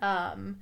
[0.00, 0.58] Um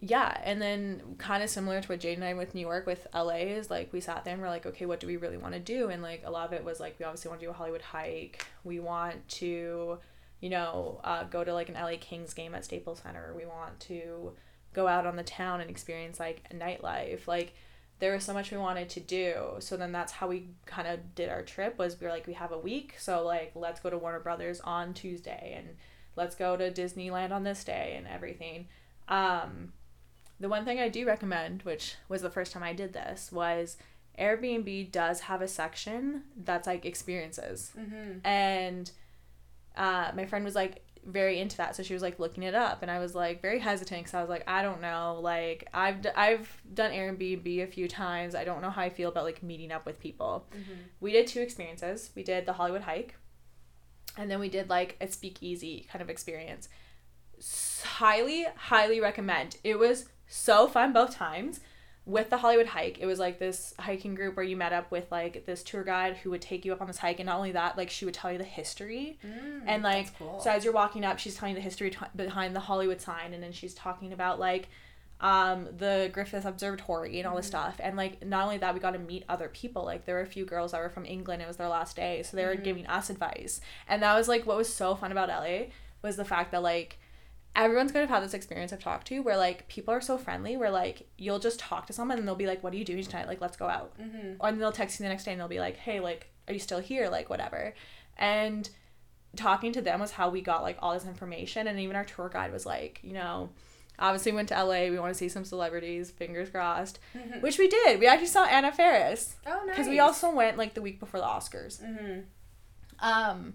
[0.00, 0.38] yeah.
[0.44, 3.30] And then kind of similar to what jade and i with new york with la
[3.30, 5.60] is like we sat there and we're like okay what do we really want to
[5.60, 5.88] do?
[5.88, 7.82] And like a lot of it was like we obviously want to do a hollywood
[7.82, 8.44] hike.
[8.64, 9.98] We want to
[10.46, 13.34] you know uh, go to like an la kings game at staples center.
[13.36, 14.30] We want to
[14.72, 17.26] go out on the town and experience like nightlife.
[17.26, 17.54] Like
[17.98, 19.56] there was so much we wanted to do.
[19.58, 22.34] So then that's how we kind of did our trip was we were like we
[22.34, 22.94] have a week.
[22.96, 25.76] So like let's go to warner brothers on tuesday and
[26.14, 28.68] let's go to disneyland on this day and everything.
[29.08, 29.72] Um,
[30.38, 33.78] the one thing I do recommend, which was the first time I did this, was
[34.16, 37.72] Airbnb does have a section that's like experiences.
[37.76, 38.24] Mm-hmm.
[38.24, 38.92] And
[39.76, 42.82] uh, my friend was like very into that, so she was like looking it up,
[42.82, 46.02] and I was like very hesitant because I was like, I don't know, like I've
[46.02, 48.34] d- I've done Airbnb a few times.
[48.34, 50.46] I don't know how I feel about like meeting up with people.
[51.00, 52.10] We did two experiences.
[52.16, 53.14] We did the Hollywood hike,
[54.18, 56.68] and then we did like a speakeasy kind of experience.
[57.84, 59.58] Highly, highly recommend.
[59.62, 61.60] It was so fun both times.
[62.06, 65.10] With the Hollywood hike, it was like this hiking group where you met up with
[65.10, 67.52] like this tour guide who would take you up on this hike, and not only
[67.52, 70.40] that, like she would tell you the history, mm, and like cool.
[70.40, 73.34] so as you're walking up, she's telling you the history t- behind the Hollywood sign,
[73.34, 74.68] and then she's talking about like
[75.20, 77.50] um the Griffith Observatory and all this mm.
[77.50, 77.76] stuff.
[77.80, 79.84] And like not only that, we got to meet other people.
[79.84, 81.42] Like there were a few girls that were from England.
[81.42, 82.64] It was their last day, so they were mm.
[82.64, 83.60] giving us advice.
[83.88, 85.66] And that was like what was so fun about LA
[86.02, 86.98] was the fact that like
[87.56, 90.56] everyone's gonna have had this experience I've talked to where like people are so friendly
[90.56, 93.02] where like you'll just talk to someone and they'll be like, "What are you doing
[93.02, 93.26] tonight?
[93.26, 94.58] Like let's go out." Mm-hmm.
[94.60, 96.80] They'll text you the next day and they'll be like, "Hey, like are you still
[96.80, 97.08] here?
[97.08, 97.74] Like whatever."
[98.18, 98.68] And
[99.34, 102.28] talking to them was how we got like all this information and even our tour
[102.28, 103.50] guide was like, you know,
[103.98, 106.98] obviously we went to LA, we want to see some celebrities, fingers crossed,
[107.40, 108.00] which we did.
[108.00, 109.76] We actually saw Anna Faris Oh, nice.
[109.76, 111.82] because we also went like the week before the Oscars.
[111.82, 112.20] Mm-hmm.
[113.00, 113.54] Um,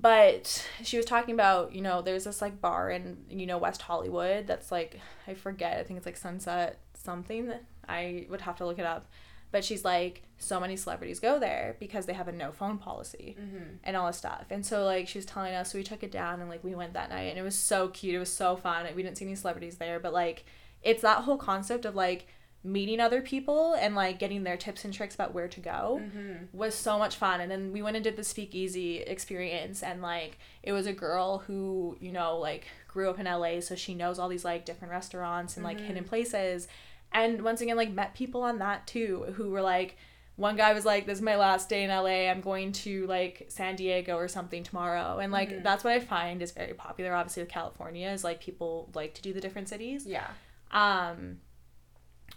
[0.00, 3.82] but she was talking about, you know, there's this like bar in, you know, West
[3.82, 7.52] Hollywood that's like, I forget, I think it's like Sunset something.
[7.88, 9.08] I would have to look it up.
[9.52, 13.36] But she's like, so many celebrities go there because they have a no phone policy
[13.40, 13.76] Mm-hmm.
[13.84, 14.46] and all this stuff.
[14.50, 16.74] And so like she was telling us, so we took it down and like we
[16.74, 18.16] went that night and it was so cute.
[18.16, 18.84] It was so fun.
[18.96, 20.44] We didn't see any celebrities there, but like
[20.82, 22.26] it's that whole concept of like
[22.66, 26.56] meeting other people and like getting their tips and tricks about where to go Mm-hmm.
[26.56, 27.40] was so much fun.
[27.42, 31.38] And then we went and did the speakeasy experience and like it was a girl
[31.46, 34.92] who, you know, like grew up in LA, so she knows all these like different
[34.92, 35.86] restaurants and like Mhm.
[35.86, 36.66] hidden places.
[37.12, 39.96] And once again, like met people on that too who were like
[40.36, 42.28] one guy was like, This is my last day in LA.
[42.30, 45.18] I'm going to like San Diego or something tomorrow.
[45.18, 45.62] And like Mhm.
[45.62, 49.22] that's what I find is very popular, obviously with California, is like people like to
[49.22, 50.06] do the different cities.
[50.06, 50.28] Yeah.
[50.72, 51.40] Um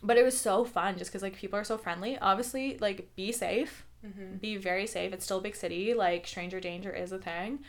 [0.03, 2.17] but it was so fun just because like people are so friendly.
[2.19, 4.35] Obviously, like be safe Mm-hmm.
[4.37, 5.11] be very safe.
[5.11, 5.93] It's still a big city.
[5.95, 7.59] Like stranger danger is a thing,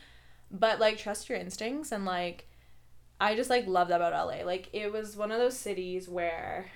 [0.50, 2.46] but like trust your instincts and like
[3.20, 4.44] I just like love that about LA.
[4.44, 6.70] Like it was one of those cities where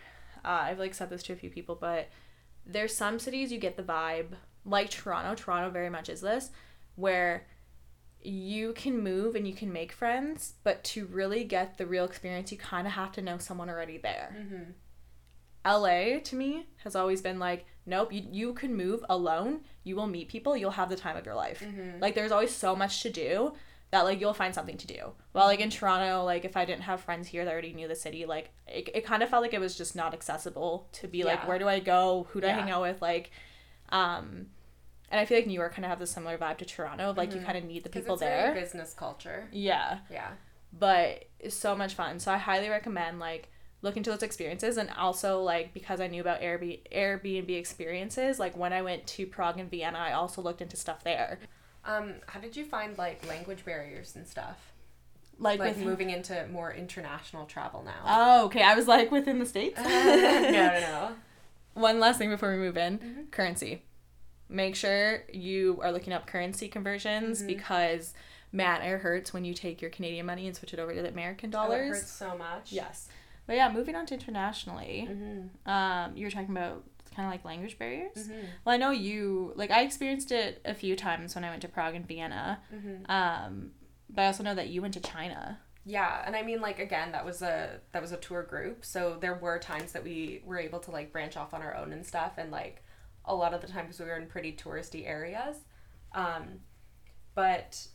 [0.44, 2.08] uh, I've like said this to a few people, but
[2.66, 4.28] there's some cities you get the vibe
[4.64, 5.34] like Toronto.
[5.34, 6.50] Toronto very much is this
[6.96, 7.46] where
[8.22, 12.52] you can move and you can make friends, but to really get the real experience,
[12.52, 14.34] you kind of have to know someone already there.
[14.38, 14.70] Mm-hmm.
[15.64, 20.06] LA to me has always been like, nope, you, you can move alone, you will
[20.06, 21.60] meet people, you'll have the time of your life.
[21.60, 22.00] Mm-hmm.
[22.00, 23.54] Like there's always so much to do
[23.90, 25.12] that like you'll find something to do.
[25.32, 27.94] While like in Toronto, like if I didn't have friends here that already knew the
[27.94, 31.24] city, like it, it kind of felt like it was just not accessible to be
[31.24, 32.26] like, where do I go?
[32.30, 33.02] Who do I hang out with?
[33.02, 33.30] Like,
[33.90, 34.46] um,
[35.10, 37.10] and I feel like New York kind of have a similar vibe to Toronto.
[37.10, 37.44] Of, like you Mhm.
[37.44, 38.54] kind of need the people it's there.
[38.54, 39.46] business culture.
[39.52, 40.30] Yeah Yeah.
[40.72, 42.18] but it's so much fun.
[42.18, 43.50] So I highly recommend like
[43.82, 48.56] look into those experiences and also like because I knew about Airbnb Airbnb experiences, like
[48.56, 51.38] when I went to Prague and Vienna, I also looked into stuff there.
[51.84, 54.72] Um, how did you find like language barriers and stuff?
[55.38, 58.04] Like, Like with moving into more international travel now.
[58.06, 58.62] Oh, okay.
[58.62, 59.80] I was like within the states.
[59.82, 61.12] no, no, no.
[61.74, 63.30] One last thing before we move in, Mhm.
[63.32, 63.82] currency.
[64.48, 67.46] Make sure you are looking up currency conversions Mhm.
[67.48, 68.12] because
[68.52, 71.08] man, it hurts when you take your Canadian money and switch it over to the
[71.08, 71.96] American Oh, it dollars.
[71.96, 72.70] hurts so much.
[72.70, 73.08] yes.
[73.46, 75.08] But yeah, moving on to internationally.
[75.10, 75.70] Mm-hmm.
[75.70, 78.16] Um, you were talking about kind of like language barriers.
[78.16, 78.46] Mm-hmm.
[78.64, 81.68] Well, I know you like I experienced it a few times when I went to
[81.68, 82.60] Prague and Vienna.
[82.74, 83.10] Mm-hmm.
[83.10, 83.72] Um,
[84.08, 85.58] but I also know that you went to China.
[85.84, 89.18] Yeah, and I mean like again that was a that was a tour group, so
[89.20, 92.06] there were times that we were able to like branch off on our own and
[92.06, 92.84] stuff and like
[93.24, 95.56] a lot of the times we were in pretty touristy areas.
[96.14, 96.60] Um
[97.34, 97.86] but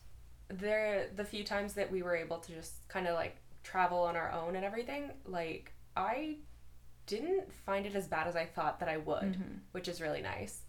[0.50, 4.16] there the few times that we were able to just kind of like travel on
[4.16, 6.38] our own and everything, like I
[7.06, 9.60] didn't find it as bad as I thought that I would, Mhm.
[9.72, 10.64] which is really nice.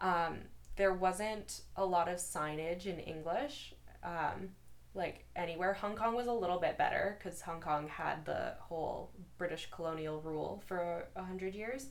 [0.00, 0.34] Um
[0.76, 3.74] there wasn't a lot of signage in English.
[4.02, 4.56] Um
[4.94, 5.72] like anywhere.
[5.74, 10.20] Hong Kong was a little bit better because Hong Kong had the whole British colonial
[10.20, 11.90] rule for a hundred years.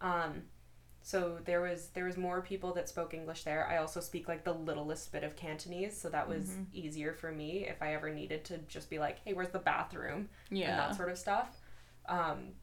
[0.00, 0.48] Um,
[1.02, 3.66] so there was there was more people that spoke English there.
[3.66, 6.66] I also speak like the littlest bit of Cantonese, so that was Mhm.
[6.72, 10.28] easier for me if I ever needed to just be like, "Hey, where's the bathroom?"
[10.50, 10.76] and Yeah.
[10.76, 11.58] that sort of stuff.
[12.06, 12.54] Um,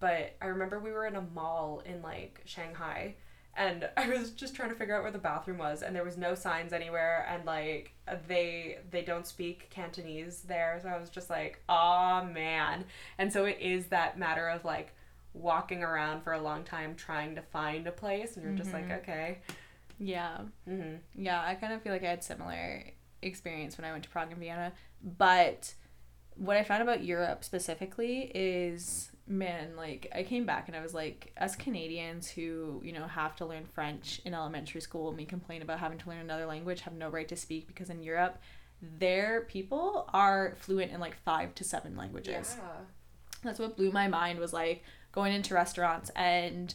[0.00, 3.14] but I remember we were in a mall in like Shanghai
[3.56, 6.16] and I was just trying to figure out where the bathroom was and there was
[6.16, 7.92] no signs anywhere and like
[8.26, 12.84] they they don't speak Cantonese there so I was just like oh man
[13.18, 14.94] and so it is that matter of like
[15.34, 18.88] walking around for a long time trying to find a place and you're just like
[18.88, 18.98] Mhm.
[19.00, 19.38] okay
[19.98, 20.38] Yeah.
[20.68, 20.96] mm-hmm.
[21.14, 21.42] Yeah.
[21.44, 22.84] I kind of feel like I had similar
[23.22, 24.72] experience when I went to Prague and Vienna.
[25.02, 25.74] But
[26.36, 30.92] what I found about Europe specifically is man, like I came back and I was
[30.94, 35.24] like, as Canadians who, you know, have to learn French in elementary school and we
[35.24, 38.38] complain about having to learn another language, have no right to speak because in Europe,
[38.82, 42.56] their people are fluent in like five to seven languages.
[42.58, 42.68] Yeah.
[43.42, 44.82] That's what blew my mind was like
[45.14, 46.74] going into restaurants and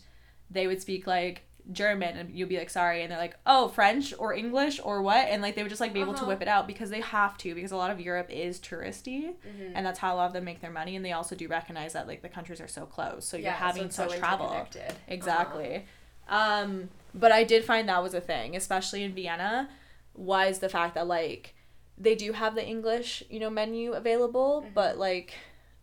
[0.49, 4.13] they would speak like German and you'd be like sorry and they're like oh French
[4.17, 6.30] or English or what and like they would just like be able to Uh-huh.
[6.30, 9.73] whip it out because they have to because a lot of Europe is touristy Mhm.
[9.75, 11.93] and that's how a lot of them make their money and they also do recognize
[11.93, 14.47] that like the countries are so close so you're Yeah, so having to so travel
[14.47, 14.95] interconnected.
[15.08, 15.86] exactly
[16.28, 19.69] um but I did find that was a thing especially in Vienna
[20.15, 21.54] was the fact that like
[21.97, 24.73] they do have the English you know menu available Mhm.
[24.73, 25.34] but like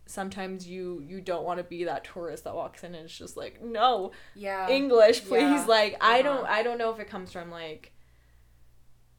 [0.07, 3.37] sometimes you you don't want to be that tourist that walks in and it's just
[3.37, 4.69] like no Yeah.
[4.69, 6.53] English please yeah, like I don't uh-huh.
[6.53, 7.91] I don't know if it comes from like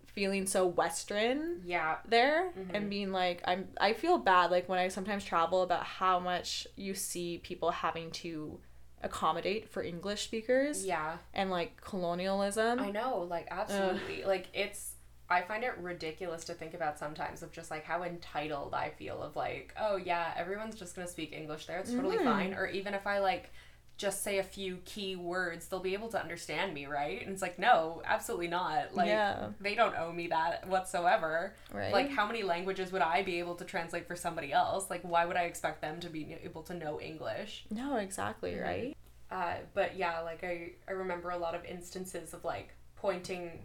[0.07, 1.99] feeling so western yeah.
[2.09, 2.71] there Mhm.
[2.75, 6.67] and being like I'm I feel bad like when I sometimes travel about how much
[6.77, 8.59] you see people having to
[9.01, 11.19] accommodate for English speakers Yeah.
[11.33, 12.81] and like colonialism.
[12.81, 14.25] I know, like absolutely.
[14.25, 14.88] Like it's
[15.31, 19.23] I find it ridiculous to think about sometimes of just like how entitled I feel
[19.23, 21.79] of like, oh yeah, everyone's just gonna speak English there.
[21.79, 22.25] It's totally Mhm.
[22.25, 22.55] fine.
[22.55, 23.51] Or even if I like
[23.99, 27.21] just say a few key words, they'll be able to understand me, right?
[27.21, 28.95] And it's like, no, absolutely not.
[28.95, 31.55] Like yeah, they don't owe me that whatsoever.
[31.73, 31.93] right.
[31.93, 34.89] Like how many languages would I be able to translate for somebody else?
[34.89, 37.67] Like why would I expect them to be able to know English?
[37.71, 38.63] no, exactly, Mhm.
[38.63, 38.97] right?
[39.31, 43.65] Uh, but yeah, like I, I remember a lot of instances of like pointing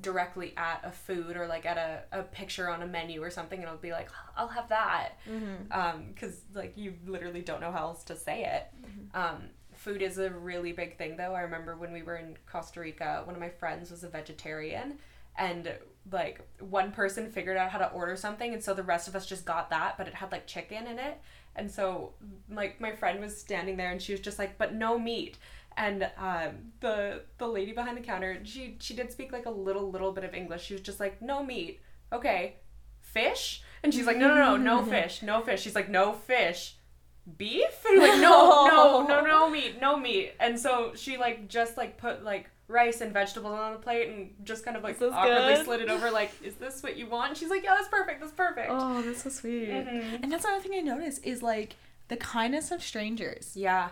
[0.00, 3.60] directly at a food or like at a, a picture on a menu or something
[3.60, 5.18] and I'll be like, I'll have that.
[5.28, 5.72] Mm-hmm.
[5.72, 6.14] Um,
[6.54, 8.66] like you literally don't know how else to say it.
[9.14, 11.34] Um, food is a really big thing though.
[11.34, 14.98] I remember when we were in Costa Rica, one of my friends was a vegetarian
[15.36, 15.72] and
[16.10, 19.26] like one person figured out how to order something and so the rest of us
[19.26, 21.20] just got that, but it had like chicken in it.
[21.56, 22.14] And so
[22.50, 25.38] like my friend was standing there and she was just like, but no meat.
[25.76, 29.90] And um, the the lady behind the counter, she she did speak like a little
[29.90, 30.64] little bit of English.
[30.64, 31.80] She was just like, no meat.
[32.12, 32.56] Okay,
[33.00, 33.62] fish.
[33.82, 35.62] And she's like, no no no no fish no fish.
[35.62, 36.76] She's like, no fish
[37.38, 41.78] beef and like no no no no meat no meat and so she like just
[41.78, 45.54] like put like rice and vegetables on the plate and just kind of like awkwardly
[45.54, 45.64] good?
[45.64, 48.20] slid it over like is this what you want and she's like yeah that's perfect
[48.20, 49.70] that's perfect Oh, that's so sweet.
[49.70, 50.22] Mhm.
[50.22, 51.76] And that's another thing I noticed is like
[52.08, 53.52] the kindness of strangers.
[53.56, 53.88] yeah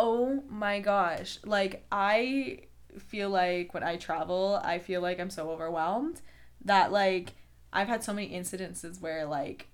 [0.00, 1.38] Oh my gosh.
[1.44, 2.60] Like I
[2.98, 6.20] feel like when I travel, I feel like I'm so overwhelmed
[6.64, 7.34] that like
[7.72, 9.66] I've had so many incidences where like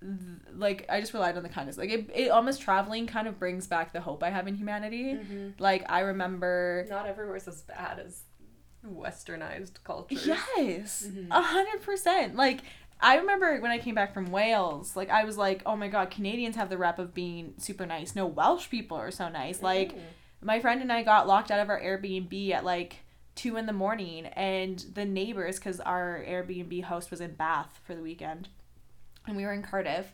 [0.00, 0.12] th-
[0.54, 1.78] like I just relied on the kindness.
[1.78, 5.14] Like it, it almost traveling kind of brings back the hope I have in humanity.
[5.14, 5.48] Mm-hmm.
[5.58, 8.22] Like I remember not everywhere's as bad as
[8.86, 11.28] westernized cultures Yes, Mhm.
[11.30, 12.36] a hundred percent.
[12.36, 12.60] Like
[13.04, 16.10] I remember when I came back from Wales, like I was like, oh my god,
[16.10, 18.16] Canadians have the rep of being super nice.
[18.16, 19.62] No, Welsh people are so nice.
[19.62, 20.00] Like Mhm.
[20.40, 23.72] my friend and I got locked out of our Airbnb at like two in the
[23.72, 28.48] morning, and the neighbors, because our Airbnb host was in Bath for the weekend,
[29.26, 30.12] and we were in Cardiff.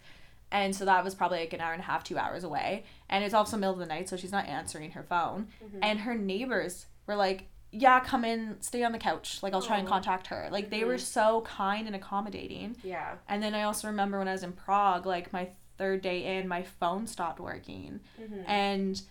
[0.50, 2.84] And so that was probably like an hour and a half, two hours away.
[3.08, 5.48] And it's also middle of the night, so she's not answering her phone.
[5.62, 5.78] Mhm.
[5.82, 9.42] And her neighbors were like, Yeah, come in, stay on the couch.
[9.42, 10.48] Like, I'll try and contact her.
[10.50, 11.00] Like, they were Mhm.
[11.00, 12.76] so kind and accommodating.
[12.82, 16.36] yeah And then I also remember when I was in Prague, like, my third day
[16.38, 18.00] in, my phone stopped working.
[18.20, 18.44] Mhm.
[18.48, 19.02] And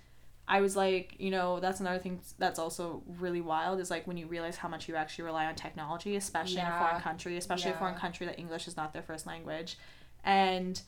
[0.48, 4.18] I was like, you know, that's another thing that's also really wild is like when
[4.18, 7.72] you realize how much you actually rely on technology, especially in a foreign country, especially
[7.72, 9.78] a foreign country that English is not their first language.
[10.24, 10.82] And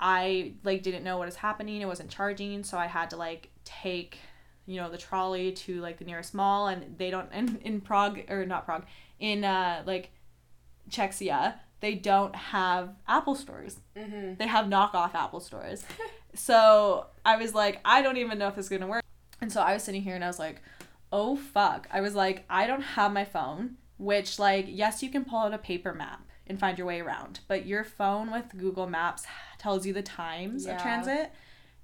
[0.00, 1.80] I like didn't know what was happening.
[1.80, 4.18] It wasn't charging, so I had to like take,
[4.66, 8.20] you know, the trolley to like the nearest mall and they don't in, in Prague
[8.30, 8.84] or not Prague,
[9.20, 10.10] in uh like
[10.90, 14.38] Czechia, they don't have Apple stores Mhm.
[14.38, 15.84] they have knockoff Apple stores.
[16.34, 19.02] so I was like, I don't even know if this is gonna work.
[19.40, 20.62] And so I was sitting here and I was like,
[21.12, 21.86] oh fuck.
[21.92, 25.54] I was like, I don't have my phone, which like, yes, you can pull out
[25.54, 29.24] a paper map and find your way around, but your phone with Google Maps
[29.58, 30.72] tells you the times Yeah.
[30.76, 31.32] of transit.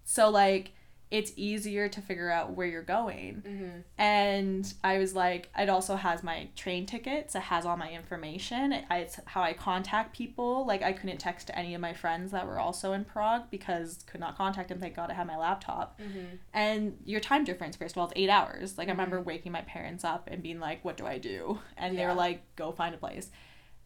[0.04, 0.72] So like
[1.10, 3.42] it's easier to figure out where you're going.
[3.44, 3.82] Mhm.
[3.98, 7.34] And I was like, it also has my train tickets.
[7.34, 8.72] It has all my information.
[8.72, 10.64] It, it's how I contact people.
[10.66, 14.20] Like I couldn't text any of my friends that were also in Prague because could
[14.20, 14.78] not contact them.
[14.78, 15.98] Thank God I had my laptop.
[16.00, 16.38] Mhm.
[16.54, 18.78] And your time difference, first of all, it's eight hours.
[18.78, 19.24] Like I remember Mhm.
[19.24, 22.08] waking my parents up and being like, "What do I do?" And they Yeah.
[22.10, 23.30] were like, "Go find a place."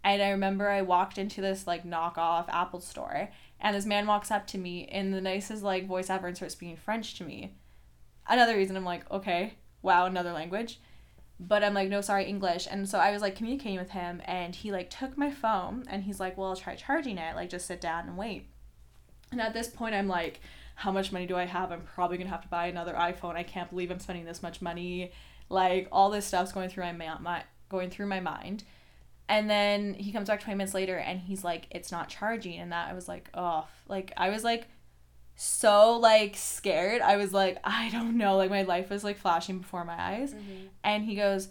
[0.05, 4.31] And I remember I walked into this like knockoff Apple store, and this man walks
[4.31, 7.55] up to me in the nicest like voice ever and starts speaking French to me.
[8.29, 10.79] Another reason I'm like, okay, wow, another language.
[11.41, 12.69] but I'm like, no, sorry, English.
[12.71, 16.05] And so I was like communicating with him, and he like took my phone, and
[16.05, 17.35] he's like, well, I'll try charging it.
[17.35, 18.47] Like, just sit down and wait.
[19.33, 20.41] And at this point, I'm like,
[20.77, 21.73] how much money do I have?
[21.73, 23.37] I'm probably gonna have to buy another iPhone.
[23.37, 25.13] I can't believe I'm spending this much money.
[25.49, 28.65] Like, all this stuff's going through my my going through my mind.
[29.29, 32.59] And then he comes back 20 minutes later and he's like, it's not charging.
[32.59, 34.69] And that I was like, oh, like, I was like,
[35.37, 37.01] so like scared.
[37.01, 38.37] I was like, I don't know.
[38.37, 40.33] Like, my life was like flashing before my eyes.
[40.33, 40.67] Mm-hmm.
[40.83, 41.49] And he goes,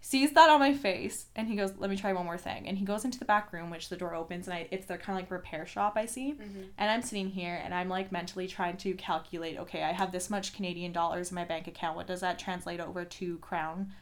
[0.00, 1.26] sees that on my face.
[1.34, 2.68] And he goes, let me try one more thing.
[2.68, 4.46] And he goes into the back room, which the door opens.
[4.46, 6.32] And I, it's their kind of like repair shop I see.
[6.32, 6.62] Mm-hmm.
[6.78, 10.30] And I'm sitting here and I'm like mentally trying to calculate okay, I have this
[10.30, 11.96] much Canadian dollars in my bank account.
[11.96, 13.92] What does that translate over to crown?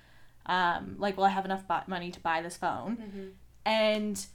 [0.47, 2.97] Um, like, will I have enough money to buy this phone?
[2.97, 3.27] Mm-hmm.
[3.65, 4.27] And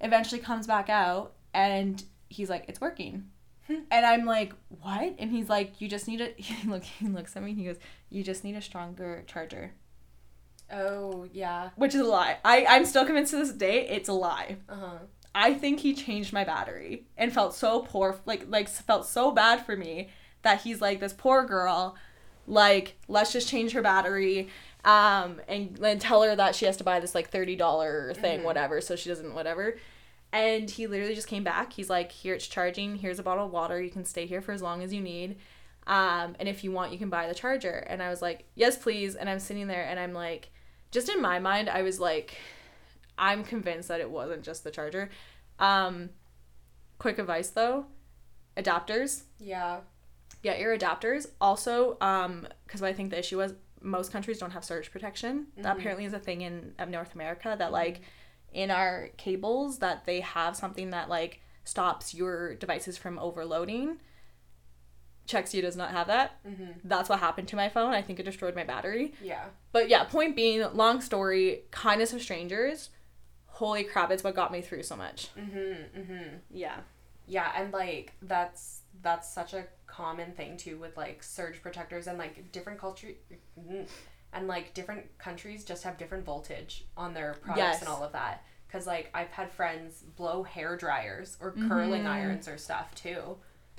[0.00, 3.28] eventually comes back out and he's like, it's working.
[3.66, 3.80] Hmm.
[3.90, 5.14] and I'm like, what?
[5.18, 6.32] And he's like, you just need a.
[6.36, 6.82] He look.
[6.84, 7.50] He looks at me.
[7.50, 7.76] and He goes,
[8.10, 9.72] you just need a stronger charger,
[10.72, 11.70] Oh yeah.
[11.76, 12.38] which is a lie.
[12.44, 14.56] I I'm still convinced to this day it's a lie.
[14.68, 14.98] Uh huh.
[15.34, 19.64] I think he changed my battery and felt so poor, like like felt so bad
[19.64, 20.08] for me
[20.42, 21.94] that he's like this poor girl,
[22.46, 24.48] like let's just change her battery,
[24.84, 28.40] um, and then tell her that she has to buy this like thirty dollar thing,
[28.40, 28.44] Mhm.
[28.44, 29.76] whatever, so she doesn't whatever.
[30.32, 31.72] And he literally just came back.
[31.72, 32.96] He's like, here it's charging.
[32.96, 33.80] Here's a bottle of water.
[33.80, 35.38] You can stay here for as long as you need.
[35.86, 37.78] Um, and if you want, you can buy the charger.
[37.88, 39.14] And I was like, yes, please.
[39.14, 40.50] And I'm sitting there and I'm like,
[40.90, 42.36] just in my mind, I was like,
[43.16, 45.08] I'm convinced that it wasn't just the charger.
[45.58, 46.10] Um,
[46.98, 47.86] quick advice though,
[48.56, 49.22] adapters.
[49.38, 49.80] Yeah.
[50.42, 51.26] Get your adapters.
[51.40, 55.48] Also, um, because I think the issue was most countries don't have surge protection.
[55.58, 55.78] That Mhm.
[55.80, 58.00] apparently is a thing in of North America that like
[58.52, 64.00] in our cables that they have something that like stops your devices from overloading.
[65.26, 66.42] Czechia does not have that.
[66.46, 66.72] Mm-hmm.
[66.84, 67.92] That's what happened to my phone.
[67.92, 69.12] I think it destroyed my battery.
[69.22, 69.44] Yeah.
[69.72, 72.88] But yeah, point being, long story, kindness of strangers.
[73.46, 75.28] Holy crap, it's what got me through so much.
[75.36, 76.00] Mm-hmm.
[76.00, 76.36] Mm-hmm.
[76.50, 76.80] Yeah.
[77.26, 82.18] Yeah, and like that's that's such a common thing too with like surge protectors and
[82.18, 83.08] like different culture
[84.32, 87.80] and like different countries just have different voltage on their products Yes.
[87.80, 88.44] and all of that.
[88.70, 92.10] Cause like I've had friends blow hair dryers or curling Mhm.
[92.10, 93.38] irons or stuff too,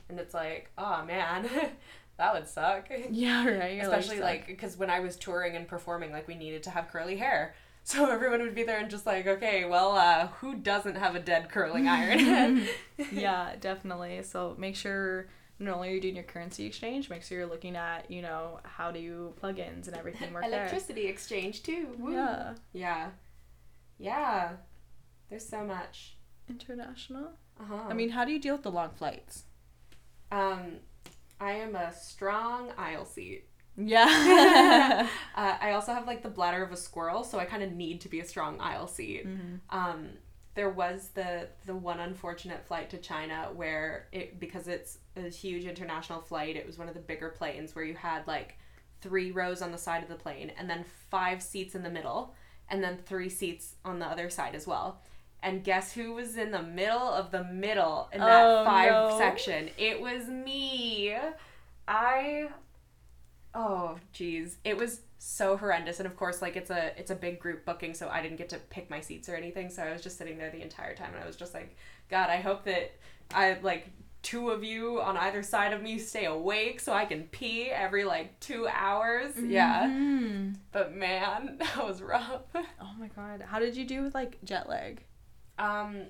[0.09, 1.47] and it's like, oh man,
[2.17, 2.89] that would suck.
[3.11, 3.73] Yeah, right.
[3.75, 6.87] You're Especially like because when I was touring and performing, like we needed to have
[6.89, 7.53] curly hair.
[7.93, 11.19] So everyone would be there and just like, okay, well, uh, who doesn't have a
[11.19, 12.67] dead curling iron?
[13.11, 14.21] yeah, definitely.
[14.21, 17.75] So make sure not only are you doing your currency exchange, make sure you're looking
[17.75, 20.67] at, you know, how do you plugins and everything work there.
[20.67, 21.87] Electricity exchange too.
[21.97, 22.13] Woo.
[22.13, 22.53] Yeah.
[22.73, 23.09] Yeah.
[23.97, 24.51] Yeah.
[25.31, 26.15] There's so much.
[26.47, 27.31] International.
[27.59, 27.87] Uh-huh.
[27.89, 29.45] I mean, how do you deal with the long flights?
[30.31, 30.77] um,
[31.41, 33.48] I am a strong aisle seat.
[33.79, 35.07] Yeah.
[35.35, 38.01] uh, I also have like the bladder of a squirrel, so I kind of need
[38.01, 39.25] to be a strong aisle seat.
[39.27, 39.59] Mhm.
[39.69, 40.09] Um,
[40.55, 45.65] there was the the one unfortunate flight to China where it because it's a huge
[45.65, 46.55] international flight.
[46.55, 48.57] It was one of the bigger planes where you had like
[49.01, 52.33] three rows on the side of the plane and then five seats in the middle
[52.69, 55.01] and then three seats on the other side as well.
[55.41, 59.17] And guess who was in the middle of the middle in that Oh, five no.
[59.17, 59.69] section?
[59.77, 61.15] It was me.
[61.87, 62.49] I
[63.55, 67.39] oh geez it was so horrendous and of course like it's a it's a big
[67.39, 70.01] group booking so i didn't get to pick my seats or anything so i was
[70.01, 71.75] just sitting there the entire time and i was just like
[72.09, 72.91] god i hope that
[73.33, 73.89] i like
[74.21, 78.03] two of you on either side of me stay awake so i can pee every
[78.05, 80.55] like two hours yeah Mhm.
[80.71, 83.41] but man that was rough Oh my god.
[83.41, 85.01] How did you do with like jet lag?
[85.57, 86.03] um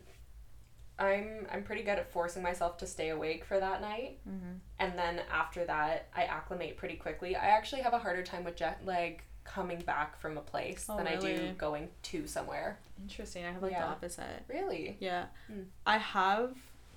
[0.99, 4.53] i'm i'm pretty good at forcing myself to stay awake for that night Mm-hmm.
[4.79, 8.55] and then after that i acclimate pretty quickly i actually have a harder time with
[8.55, 13.45] jet lag coming back from a place Oh, than i do going to somewhere Interesting.
[13.45, 13.85] I have like Yeah.
[13.85, 14.43] the opposite.
[14.49, 15.27] really Yeah.
[15.49, 15.65] Mm.
[15.87, 16.49] I have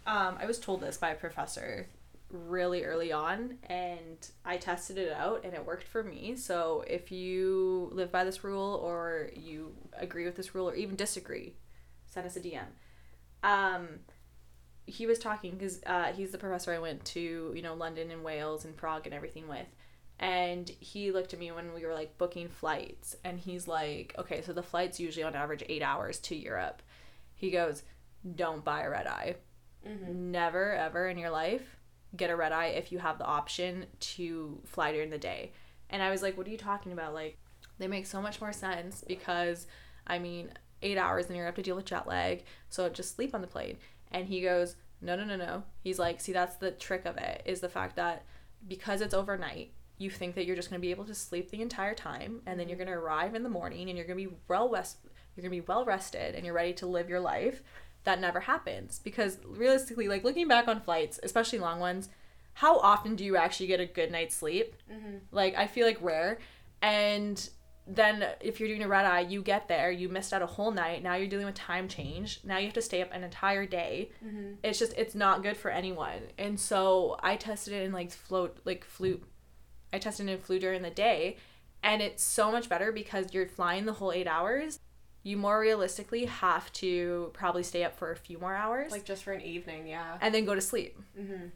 [0.07, 1.87] um I was told this by a professor
[2.29, 6.35] really early on and I tested it out and it worked for me.
[6.35, 10.97] So if you live by this rule or you agree with this rule or even
[10.97, 11.55] disagree,
[12.07, 12.65] send us a DM.
[13.43, 14.01] Um
[14.87, 18.25] he was talking because uh, he's the professor I went to, you know, London and
[18.25, 19.67] Wales and Prague and everything with.
[20.19, 24.43] And he looked at me when we were like booking flights and he's like, okay,
[24.43, 26.83] so the flight's usually on average eight hours to Europe.
[27.35, 27.85] He goes,
[28.35, 29.37] don't buy a red eye.
[29.87, 30.31] mm-hmm.
[30.31, 31.77] Never, ever in your life
[32.15, 35.53] get a red eye if you have the option to fly during the day.
[35.91, 37.15] And I was like, what are you talking about?
[37.15, 37.39] Like,
[37.79, 39.67] they make so much more sense because,
[40.07, 40.51] I mean,
[40.83, 42.45] eight hours and you're gonna have to deal with jet lag.
[42.69, 43.77] So just sleep on the plane.
[44.11, 45.63] And he goes, no, no, no, no.
[45.83, 48.25] He's like, see, that's the trick of it is the fact that
[48.69, 51.95] because it's overnight, you think that you're just to be able to sleep the entire
[51.95, 54.69] time and then you're going to arrive in the morning and you're to be well
[54.69, 54.99] rest
[55.37, 57.63] you're to be well rested and you're ready to live your life
[58.05, 62.09] that never happens because realistically like looking back on flights especially long ones
[62.55, 65.17] how often do you actually get a good night's sleep Mm-hmm.
[65.31, 66.39] like i feel like rare
[66.81, 67.49] and
[67.87, 70.71] then if you're doing a red eye you get there you missed out a whole
[70.71, 73.67] night now you're dealing with time change now you have to stay up an entire
[73.67, 74.53] day Mm-hmm.
[74.63, 78.59] it's just it's not good for anyone and so i tested it in like float
[78.65, 79.21] like flew
[79.93, 81.37] i tested it in flew during the day
[81.83, 84.79] and it's so much better because you're flying the whole eight hours
[85.25, 89.23] you more realistically have to probably stay up for a few more hours Like just
[89.23, 90.19] for an evening, yeah.
[90.21, 91.47] and then go to sleep Mm-hmm.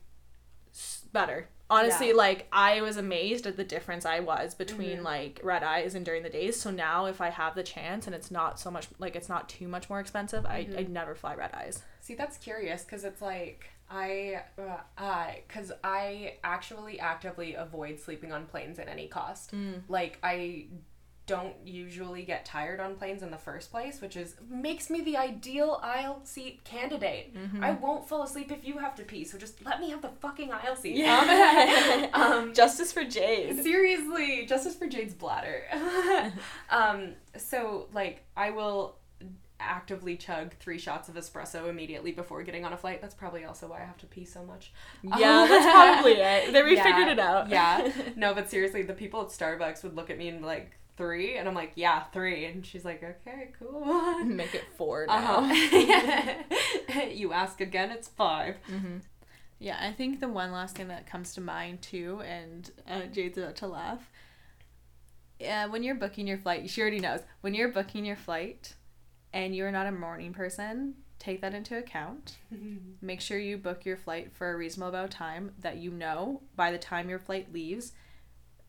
[1.13, 2.15] Better honestly Yeah.
[2.15, 5.03] like i was amazed at the difference i was between Mhm.
[5.03, 8.15] like red eyes and during the days so now if i have the chance and
[8.15, 10.79] it's not so much like it's not too much more expensive I, Mhm.
[10.79, 15.73] i'd never fly red eyes See, that's curious because it's like I, uh, I, because
[15.83, 19.53] I actually actively avoid sleeping on planes at any cost.
[19.89, 20.67] Like I
[21.27, 25.17] don't usually get tired on planes in the first place, which is makes me the
[25.17, 27.35] ideal aisle seat candidate.
[27.61, 30.11] I won't fall asleep if you have to pee, so just let me have the
[30.21, 30.97] fucking aisle seat.
[30.97, 32.09] Yeah.
[32.15, 35.63] um, justice for jade Seriously, justice for Jade's bladder.
[36.71, 38.97] um, so like I will
[39.59, 43.01] actively chug three shots of espresso immediately before getting on a flight.
[43.01, 44.73] That's probably also why I have to pee so much.
[45.03, 46.53] Yeah, that's probably it.
[46.53, 47.49] Then we Yeah, figured it out.
[47.49, 47.91] Yeah.
[48.17, 51.49] No, but seriously, the people at Starbucks would look at me and like three, and
[51.49, 53.85] I'm like, yeah, three, and she's like, okay, cool.
[54.25, 55.39] Make it four now.
[55.51, 57.03] Uh-huh.
[57.13, 58.97] you ask again, it's 5 Mm-hmm.
[59.59, 63.39] Yeah, I think the one last thing that comes to mind too, and uh, Jade's
[63.39, 64.11] about to laugh.
[65.41, 67.21] Yeah, when you're booking your flight, she already knows.
[67.41, 68.75] When you're booking your flight,
[69.33, 72.37] and you're not a morning person, take that into account.
[73.03, 76.43] Make sure you book your flight for a reasonable amount of time that you know
[76.55, 77.93] by the time your flight leaves.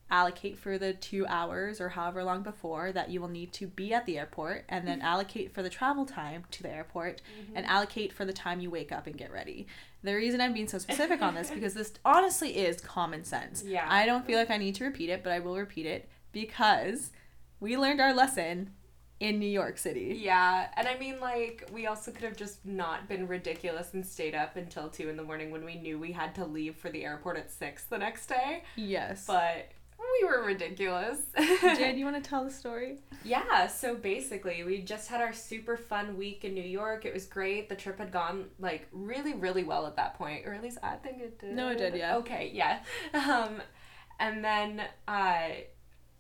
[0.10, 3.94] Allocate for the two hours or however long before that you will need to be
[3.94, 5.08] at the airport, and then mm-hmm.
[5.08, 7.58] allocate for the travel time to the airport, mm-hmm.
[7.58, 9.68] and allocate for the time you wake up and get ready.
[10.04, 13.64] The reason I'm being so specific on this because this honestly is common sense.
[13.66, 13.86] Yeah.
[13.90, 17.12] I don't feel like I need to repeat it, but I will repeat it because
[17.60, 18.72] we learned our lesson
[19.20, 20.16] in New York City.
[20.22, 24.36] Yeah, and I mean, like, we also could have just not been ridiculous and stayed
[24.36, 27.04] up until 2 in the morning when we knew we had to leave for the
[27.04, 28.64] airport at 6 the next day.
[28.76, 29.26] Yes.
[29.26, 31.20] But we were ridiculous.
[31.38, 33.00] Jade, you want to tell the story?
[33.24, 37.06] Yeah, so basically, we just had our super fun week in New York.
[37.06, 37.70] It was great.
[37.70, 40.96] The trip had gone like really, really well at that point, or at least I
[40.96, 41.54] think it did.
[41.54, 42.18] No, it did, yeah.
[42.18, 42.80] Okay, yeah.
[43.28, 43.62] Um,
[44.20, 45.50] and then uh,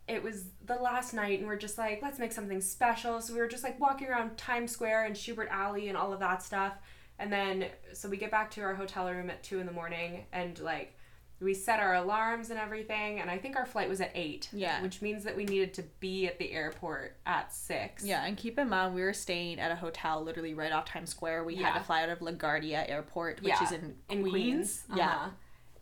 [0.07, 3.21] it was the last night, and we're just like, let's make something special.
[3.21, 6.19] So we were just like walking around Times Square and Shubert Alley and all of
[6.19, 6.73] that stuff.
[7.19, 10.25] And then, so we get back to our hotel room at two in the morning,
[10.31, 10.96] and like.
[11.39, 14.49] We set our alarms and everything, and I think our flight was at eight.
[14.51, 14.81] Yeah.
[14.81, 18.03] Which means that we needed to be at the airport at six.
[18.03, 21.11] Yeah, and keep in mind we were staying at a hotel literally right off Times
[21.11, 21.43] Square.
[21.43, 24.31] We had to fly out of LaGuardia Airport, which Yeah, is in, in Queens.
[24.31, 24.83] Queens.
[24.95, 25.09] Yeah.
[25.09, 25.29] Uh-huh.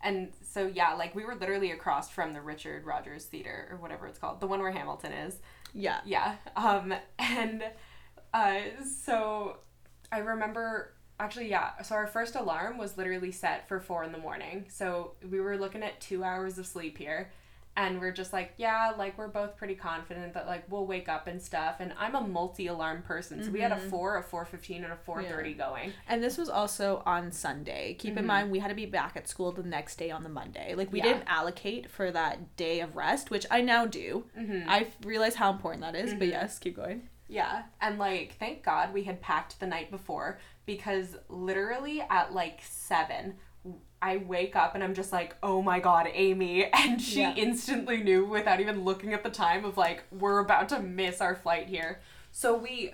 [0.02, 4.06] And so yeah, like we were literally across from the Richard Rodgers Theater or whatever
[4.06, 5.38] it's called, the one where Hamilton is.
[5.72, 6.00] Yeah.
[6.04, 6.36] Yeah.
[6.54, 7.64] Um and
[8.34, 9.56] uh so
[10.12, 14.18] I remember actually yeah, so our first alarm was literally set for 4 in the
[14.18, 14.66] morning.
[14.68, 17.30] So we were looking at 2 hours of sleep here.
[17.78, 21.26] And we're just like, yeah, like we're both pretty confident that like we'll wake up
[21.26, 21.76] and stuff.
[21.78, 24.96] And I'm a multi-alarm person, so we had a four, a four fifteen, and a
[24.96, 25.92] four thirty going.
[26.08, 27.92] And this was also on Sunday.
[27.98, 30.30] Keep in mind we had to be back at school the next day on the
[30.30, 30.74] Monday.
[30.74, 31.06] Like we Mm-hmm.
[31.06, 31.12] Yeah.
[31.16, 34.24] didn't allocate for that day of rest, which I now do.
[34.38, 34.70] Mm-hmm.
[34.70, 37.10] I realize how important that is, but yes, keep going.
[37.28, 42.60] Yeah, and like thank God we had packed the night before because literally at like
[42.62, 43.34] seven,
[44.00, 47.34] I wake up and I'm just like, oh my God, Amy, and she Yeah.
[47.34, 51.34] instantly knew without even looking at the time of like we're about to miss our
[51.34, 52.00] flight here.
[52.30, 52.92] So we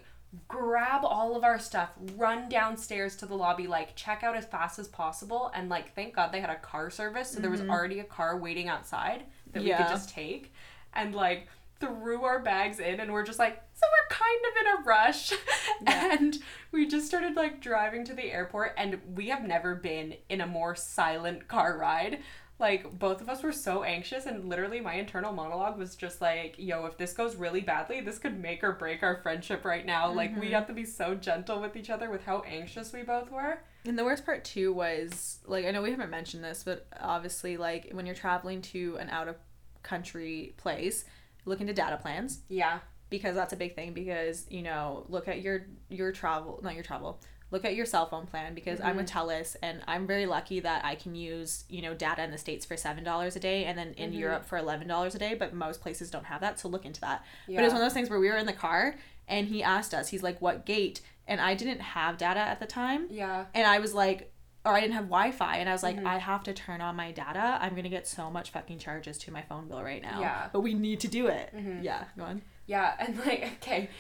[0.48, 4.78] grab all of our stuff, run downstairs to the lobby, like check out as fast
[4.78, 7.70] as possible, and like thank God they had a car service, so there was mm-hmm.
[7.70, 10.52] already a car waiting outside that we could just take,
[10.94, 11.48] and like
[11.82, 15.32] threw our bags in, and we're just like, so we're kind of in a rush,
[15.86, 16.38] and
[16.70, 20.46] we just started like driving to the airport, and we have never been in a
[20.46, 22.20] more silent car ride.
[22.60, 26.54] Like both of us were so anxious, and literally my internal monologue was just like,
[26.58, 30.12] "Yo, if this goes really badly, this could make or break our friendship right now.
[30.12, 30.54] Like we mm-hmm.
[30.54, 33.98] have to be so gentle with each other with how anxious we both were." And
[33.98, 37.90] the worst part too was like I know we haven't mentioned this, but obviously like
[37.90, 39.36] when you're traveling to an out of
[39.82, 41.04] country place,
[41.44, 42.80] look into data plans Yeah.
[43.10, 46.84] because that's a big thing because you know look at your your travel not your
[46.84, 47.20] travel
[47.52, 49.28] look at your cell phone plan because I'm with mm-hmm.
[49.28, 52.64] TELUS and I'm very lucky that I can use, you know, data in the States
[52.64, 54.20] for $7 a day and then in mm-hmm.
[54.20, 56.58] Europe for $11 a day, but most places don't have that.
[56.58, 57.22] So look into that.
[57.46, 57.58] Yeah.
[57.58, 58.96] But it was one of those things where we were in the car
[59.28, 61.02] and he asked us, he's like, what gate?
[61.28, 63.06] And I didn't have data at the time.
[63.10, 63.44] Yeah.
[63.52, 64.31] And I was like,
[64.64, 65.56] or I didn't have Wi Fi.
[65.56, 66.06] And I was like, Mm-hmm.
[66.06, 67.58] I have to turn on my data.
[67.60, 70.20] I'm to get so much fucking charges to my phone bill right now.
[70.20, 70.34] Yeah.
[70.34, 70.48] Mm-hmm.
[70.52, 71.52] But we need to do it.
[71.82, 72.04] Yeah.
[72.16, 72.42] Go on.
[72.66, 73.90] Yeah, and like, okay,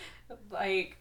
[0.50, 0.96] like,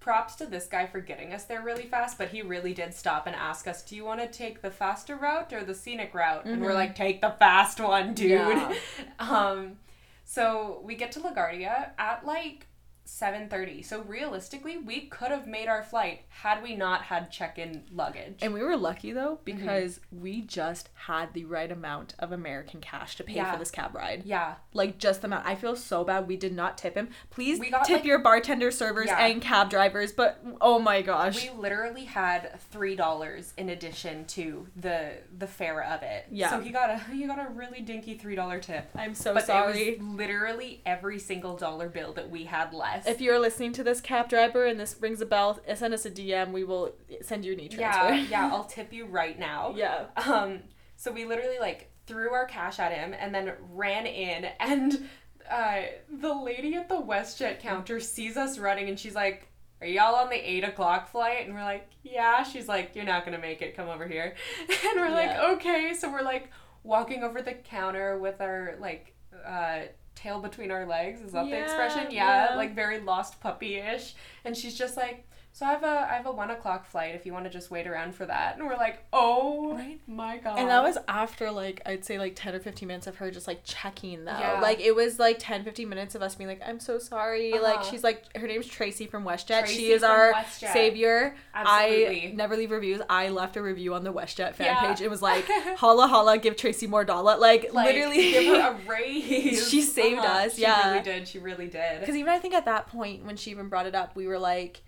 [0.00, 3.26] props to this guy for getting us there really fast, but he really did stop
[3.26, 6.44] and ask us, Do you want to take the faster route or the scenic route?
[6.44, 8.30] And we're like, Take the fast one, dude.
[8.30, 8.74] Yeah.
[9.18, 9.78] um,
[10.24, 12.66] so we get to LaGuardia at like
[13.06, 18.38] 7.30 so realistically we could have made our flight had we not had check-in luggage
[18.42, 19.56] And we were lucky though Mm-hmm.
[19.58, 23.52] because we just had the right amount of American cash to pay Yeah.
[23.52, 24.22] for this cab ride.
[24.24, 25.46] yeah Like just the amount.
[25.46, 27.08] I feel so bad we did not tip him.
[27.30, 29.24] Please got, tip like- your bartender, servers, Yeah.
[29.26, 30.12] and cab drivers.
[30.12, 31.42] But oh my gosh.
[31.42, 36.50] we literally had three dollars in addition to the the fare of it Yeah.
[36.50, 39.46] so he got a he got a really dinky three dollar tip I'm so but
[39.46, 39.80] sorry.
[39.88, 43.06] it was literally every single dollar bill that we had less.
[43.06, 46.10] If you're listening to this cab driver and this rings a bell, send us a
[46.10, 46.52] DM.
[46.52, 48.14] We will send you an e-transfer.
[48.14, 49.74] yeah, yeah, I'll tip you right now.
[49.76, 50.06] yeah.
[50.16, 50.60] Um,
[50.96, 55.08] so we literally like threw our cash at him and then ran in, and
[55.50, 59.48] uh, the lady at the WestJet counter sees us running, and she's like.
[59.80, 61.44] Are y'all on the eight o'clock flight?
[61.44, 62.44] And we're like, yeah.
[62.44, 63.74] She's like, you're not gonna make it.
[63.74, 64.36] Come over here.
[64.68, 65.92] And we're like, okay.
[65.98, 66.50] So we're like
[66.84, 69.80] walking over the counter with our like uh,
[70.14, 71.20] tail between our legs.
[71.20, 72.10] Is that the expression?
[72.10, 72.56] Yeah, yeah.
[72.56, 74.14] like very lost puppy ish.
[74.44, 77.26] And she's just like, so I have a I have a one o'clock flight if
[77.26, 78.56] you want to just wait around for that.
[78.56, 80.00] And we're like, oh Right.
[80.06, 80.58] my god.
[80.58, 83.46] And that was after like I'd say like 10 or 15 minutes of her just
[83.46, 84.32] like checking though.
[84.32, 84.60] Yeah.
[84.62, 87.52] Like it was like 10 15 minutes of us being like I'm so sorry.
[87.52, 87.90] Like Uh-huh.
[87.90, 89.60] she's like her name's Tracy from WestJet.
[89.64, 90.72] Tracy she is our WestJet.
[90.72, 91.36] savior.
[91.54, 92.28] Absolutely.
[92.28, 93.02] I never leave reviews.
[93.10, 94.80] I left a review on the WestJet fan Yeah.
[94.80, 95.02] page.
[95.02, 95.44] It was like
[95.76, 97.36] holla holla give Tracy more dollar.
[97.36, 99.68] Like, like, literally give her a raise.
[99.68, 100.92] She saved us, She yeah.
[100.92, 101.28] really did.
[101.28, 102.00] She really did.
[102.00, 104.38] Because even I think at that point when she even brought it up, we were
[104.38, 104.82] like,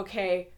[0.00, 0.48] okay,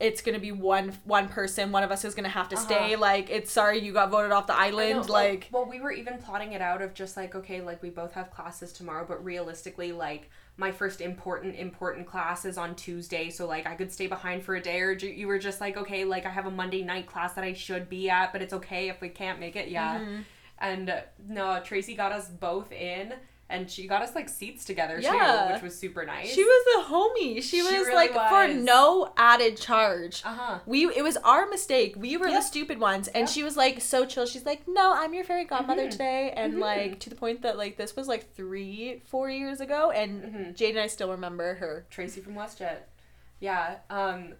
[0.00, 1.72] it's gonna be one one person.
[1.72, 2.94] One of us is gonna have to stay.
[2.94, 3.00] Uh-huh.
[3.02, 5.00] Like, it's sorry you got voted off the know, island.
[5.00, 7.90] well- like, well, we were even plotting it out of just like okay like we
[7.90, 13.30] both have classes tomorrow but realistically like my first important important class is on tuesday
[13.30, 16.04] so like i could stay behind for a day or you were just like okay
[16.04, 18.88] like i have a monday night class that i should be at but it's okay
[18.88, 20.20] if we can't make it yeah Mm-hmm.
[20.58, 23.14] and uh, no tracy got us both in
[23.50, 25.46] and she got us like seats together Yeah.
[25.48, 27.36] too which was super nice she was a homie.
[27.36, 30.22] She She was really like for no added charge.
[30.24, 31.94] uh-huh We it was our mistake.
[31.96, 33.28] We were the stupid ones, and Yep.
[33.30, 34.26] she was like so chill.
[34.26, 35.90] She's like, "No, I'm your fairy godmother Mhm.
[35.90, 36.60] today," and Mhm.
[36.60, 40.54] like to the point that like this was like three, four years ago, and Mhm.
[40.56, 41.86] Jade and I still remember her.
[41.90, 42.80] Tracy from WestJet.
[43.40, 43.76] Yeah.
[43.90, 44.34] Um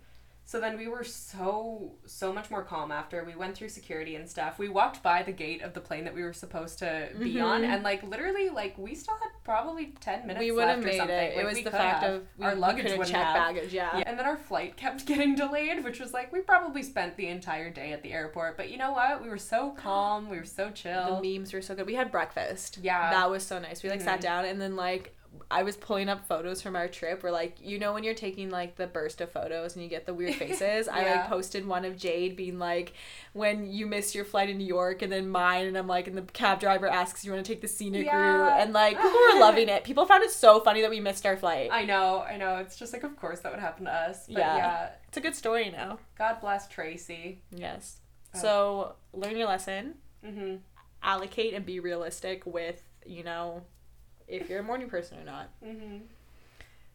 [0.51, 4.27] so then we were so so much more calm after we went through security and
[4.27, 4.59] stuff.
[4.59, 7.61] We walked by the gate of the plane that we were supposed to be on
[7.61, 7.67] Mhm.
[7.67, 10.97] and like literally like we still had probably 10 minutes we would have or made
[10.97, 11.15] something.
[11.15, 11.37] it.
[11.37, 12.15] Like, it was the fact have.
[12.15, 13.35] of we, our luggage wouldn't check have.
[13.35, 13.75] baggage.
[13.75, 13.99] Yeah.
[13.99, 14.05] Yeah.
[14.07, 17.69] And then our flight kept getting delayed, which was like we probably spent the entire
[17.69, 18.57] day at the airport.
[18.57, 19.23] But you know what?
[19.23, 20.31] We were so calm.
[20.31, 21.21] We were so chill.
[21.21, 21.85] The memes were so good.
[21.87, 22.79] We had breakfast.
[22.81, 23.11] Yeah.
[23.11, 23.83] That was so nice.
[23.83, 24.23] We like sat Mhm.
[24.23, 25.15] down and then like
[25.51, 28.51] I was pulling up photos from our trip where like you know when you're taking
[28.51, 30.89] like the burst of photos and you get the weird faces.
[30.89, 32.93] I like posted one of Jade being like
[33.33, 36.17] when you missed your flight in New York and then mine and I'm like and
[36.19, 38.17] the cab driver asks you want to take the scenic Yeah.
[38.17, 39.85] route and like people were loving it.
[39.85, 41.71] People found it so funny that we missed our flight.
[41.73, 42.57] I know, I know.
[42.57, 44.27] It's just like of course that would happen to us.
[44.27, 44.57] But Yeah.
[44.57, 45.99] yeah It's a good story now.
[46.19, 47.41] God bless Tracy.
[47.51, 48.01] Yes.
[48.35, 48.39] Oh.
[48.39, 49.95] So learn your lesson.
[50.25, 50.57] Mm-hmm.
[51.03, 53.63] Allocate and be realistic with you know
[54.29, 55.49] if you're a morning person or not.
[55.65, 55.99] Mm-hmm.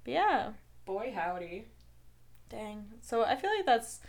[0.03, 0.51] But yeah.
[0.86, 1.65] Boy howdy.
[2.49, 2.86] Dang.
[3.01, 3.99] So I feel like that's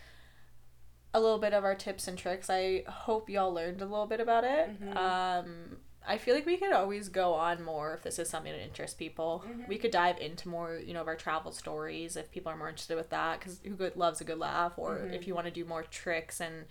[1.13, 2.51] a little bit of our tips and tricks.
[2.51, 4.81] I hope y'all learned a little bit about it.
[4.83, 4.97] Mhm.
[4.97, 8.61] Um, I feel like we could always go on more if this is something that
[8.61, 9.43] interests people.
[9.47, 9.69] Mhm.
[9.69, 12.69] We could dive into more, you know, of our travel stories if people are more
[12.69, 13.39] interested with that.
[13.39, 15.15] Because who good loves a good laugh, or Mhm.
[15.15, 16.67] if you want to do more tricks and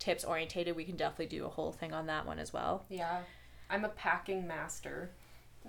[0.00, 2.84] tips orientated, we can definitely do a whole thing on that one as well.
[2.90, 3.22] Yeah.
[3.70, 5.12] I'm a packing master.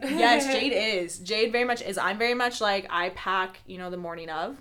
[0.01, 1.19] Yes, Jade is.
[1.19, 1.97] Jade very much is.
[1.97, 4.57] I'm very much like I pack, you know, the morning of.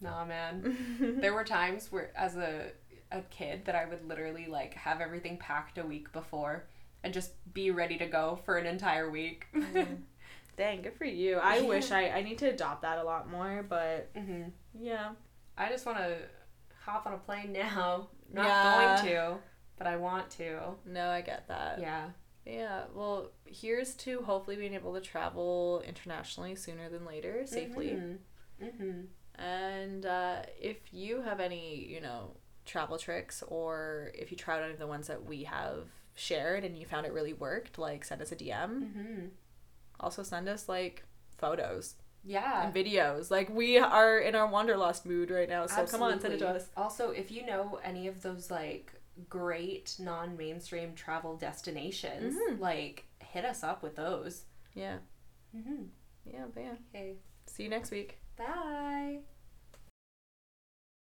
[0.00, 0.76] Nah, man.
[1.20, 2.72] there were times where, as a
[3.10, 6.64] a kid, that I would literally like have everything packed a week before
[7.04, 9.46] and just be ready to go for an entire week.
[10.56, 11.36] Dang, good for you.
[11.36, 14.44] I wish I I need to adopt that a lot more, but hmm
[14.78, 15.10] yeah.
[15.56, 16.16] I just want to
[16.84, 18.08] hop on a plane now.
[18.32, 18.62] Not Yeah.
[19.02, 19.36] going to,
[19.76, 20.60] but I want to.
[20.86, 21.78] No, I get that.
[21.80, 22.08] Yeah.
[22.44, 22.84] Yeah.
[22.94, 28.02] Well, here's to hopefully being able to travel internationally sooner than later safely.
[28.60, 29.02] hmm
[29.36, 34.64] And uh, if you have any, you know, travel tricks or if you tried out
[34.64, 38.04] any of the ones that we have shared and you found it really worked, like
[38.04, 38.82] send us a DM.
[38.82, 39.26] Mm-hmm.
[40.00, 41.04] Also send us like
[41.38, 42.64] photos Yeah.
[42.66, 43.30] and videos.
[43.30, 46.48] Like we are in our wanderlust mood right now, so come on, send it to
[46.48, 46.68] us.
[46.76, 48.92] Also, if you know any of those like
[49.28, 52.58] great non-mainstream travel destinations, Mhm.
[52.60, 54.44] like hit us up with those.
[54.74, 54.98] Yeah.
[55.54, 55.84] Mm-hmm.
[56.24, 56.74] Yeah, yeah.
[56.90, 57.16] Okay.
[57.46, 58.18] See you next week.
[58.36, 59.20] Bye.